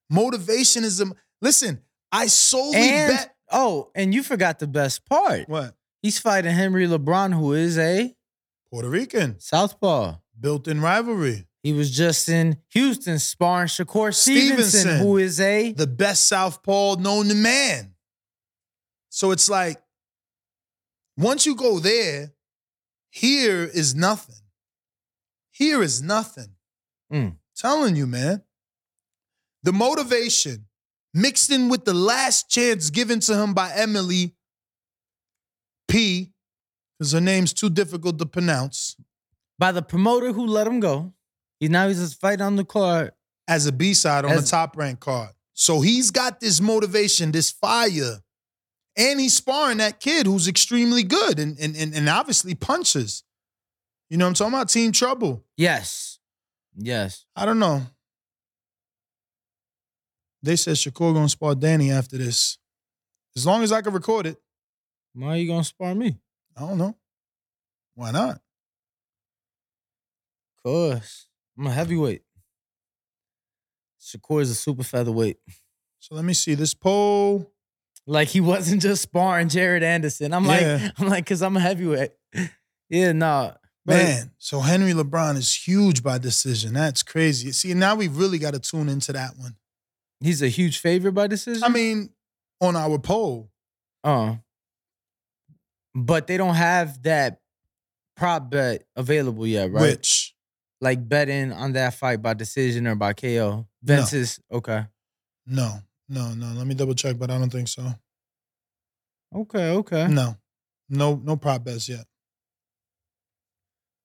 [0.09, 1.11] Motivation is a
[1.41, 1.81] listen,
[2.13, 5.47] I solely and bet oh, and you forgot the best part.
[5.47, 5.75] what?
[6.01, 8.15] He's fighting Henry LeBron, who is a
[8.69, 9.39] Puerto Rican.
[9.39, 10.17] southpaw.
[10.39, 11.47] Built in rivalry.
[11.63, 14.99] He was just in Houston sparring Shakur Stevenson, Stevenson.
[14.99, 17.95] who is a the best southpaw known to man.
[19.09, 19.81] So it's like,
[21.17, 22.33] once you go there,
[23.09, 24.35] here is nothing.
[25.49, 26.55] Here is nothing.
[27.11, 27.37] Mm.
[27.55, 28.43] Telling you, man.
[29.63, 30.66] The motivation
[31.13, 34.35] mixed in with the last chance given to him by Emily
[35.87, 36.31] P,
[36.97, 38.95] because her name's too difficult to pronounce,
[39.57, 41.13] by the promoter who let him go.
[41.59, 43.13] He now he's just fighting on the card.
[43.47, 45.29] as a B side on the top rank card.
[45.53, 48.21] So he's got this motivation, this fire.
[48.97, 53.23] And he's sparring that kid who's extremely good and, and, and, and obviously punches.
[54.09, 54.69] You know what I'm talking about?
[54.69, 55.45] Team trouble.
[55.55, 56.19] Yes.
[56.75, 57.25] Yes.
[57.35, 57.83] I don't know.
[60.47, 62.57] They said Shakur gonna spar Danny after this.
[63.35, 64.37] As long as I can record it.
[65.13, 66.21] Why are you gonna spar me?
[66.55, 66.95] I don't know.
[67.95, 68.39] Why not?
[70.63, 71.27] Cause
[71.57, 72.21] I'm a heavyweight.
[74.01, 75.35] Shakur is a super featherweight.
[75.99, 77.51] So let me see this poll.
[78.05, 80.33] Like he wasn't just sparring Jared Anderson.
[80.33, 80.63] I'm like,
[80.97, 82.11] I'm like, cause I'm a heavyweight.
[82.89, 83.55] Yeah, nah.
[83.85, 86.73] Man, so Henry LeBron is huge by decision.
[86.73, 87.51] That's crazy.
[87.51, 89.57] See, now we really got to tune into that one.
[90.19, 91.63] He's a huge favorite by decision.
[91.63, 92.09] I mean,
[92.59, 93.49] on our poll,
[94.03, 94.35] uh,
[95.93, 97.41] but they don't have that
[98.15, 99.81] prop bet available yet, right?
[99.81, 100.35] which
[100.81, 103.67] Like betting on that fight by decision or by KO.
[103.83, 104.85] Vences okay.
[105.45, 105.73] no,
[106.09, 106.47] no, no.
[106.57, 107.93] Let me double check, but I don't think so.
[109.35, 110.07] Okay, okay.
[110.07, 110.35] No,
[110.89, 112.05] no, no prop bets yet.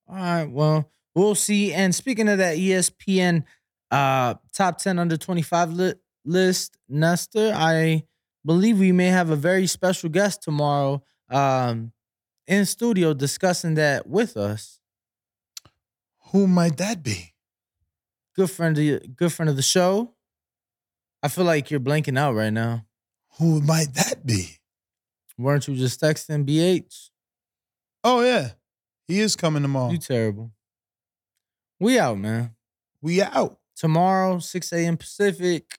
[0.08, 0.44] All right.
[0.50, 1.72] Well, we'll see.
[1.72, 3.44] And speaking of that ESPN
[3.90, 5.94] uh top 10 under 25 li-
[6.24, 8.04] list, Nestor, I
[8.44, 11.92] believe we may have a very special guest tomorrow um
[12.46, 14.80] in studio discussing that with us.
[16.32, 17.34] Who might that be?
[18.34, 20.14] Good friend of the- good friend of the show.
[21.22, 22.84] I feel like you're blanking out right now.
[23.38, 24.58] Who might that be?
[25.38, 27.10] Weren't you just texting BH?
[28.04, 28.50] Oh yeah,
[29.06, 29.90] he is coming tomorrow.
[29.92, 30.52] You terrible.
[31.80, 32.54] We out, man.
[33.00, 33.58] we out.
[33.74, 34.96] tomorrow, 6 a.m.
[34.96, 35.78] Pacific,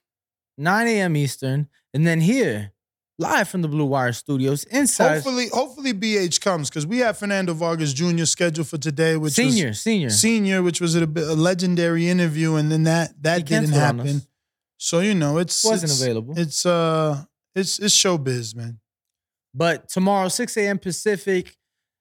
[0.56, 1.16] 9 a.m.
[1.16, 2.72] Eastern, and then here,
[3.18, 7.54] live from the Blue Wire Studios, inside Hopefully, hopefully BH comes because we have Fernando
[7.54, 8.24] Vargas Jr.
[8.24, 10.10] scheduled for today, which senior, was senior.
[10.10, 14.22] senior, which was a, a legendary interview, and then that that He didn't happen.
[14.76, 16.34] So you know, it's Wasn't it's, available.
[16.36, 17.24] It's uh,
[17.54, 18.80] it's it's showbiz, man.
[19.56, 20.78] But tomorrow, 6 a.m.
[20.80, 21.56] Pacific,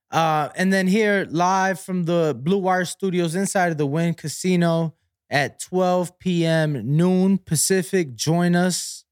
[0.09, 4.95] uh, and then here live from the Blue Wire Studios inside of the Wynn Casino
[5.33, 6.95] at 12 p.m.
[6.95, 8.15] noon Pacific.
[8.15, 9.03] Join us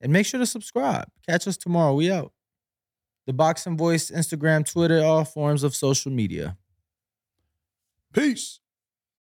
[0.00, 1.06] and make sure to subscribe.
[1.26, 1.94] Catch us tomorrow.
[1.94, 2.32] We out.
[3.26, 6.58] The Boxing Voice, Instagram, Twitter, all forms of social media.
[8.12, 8.58] Peace.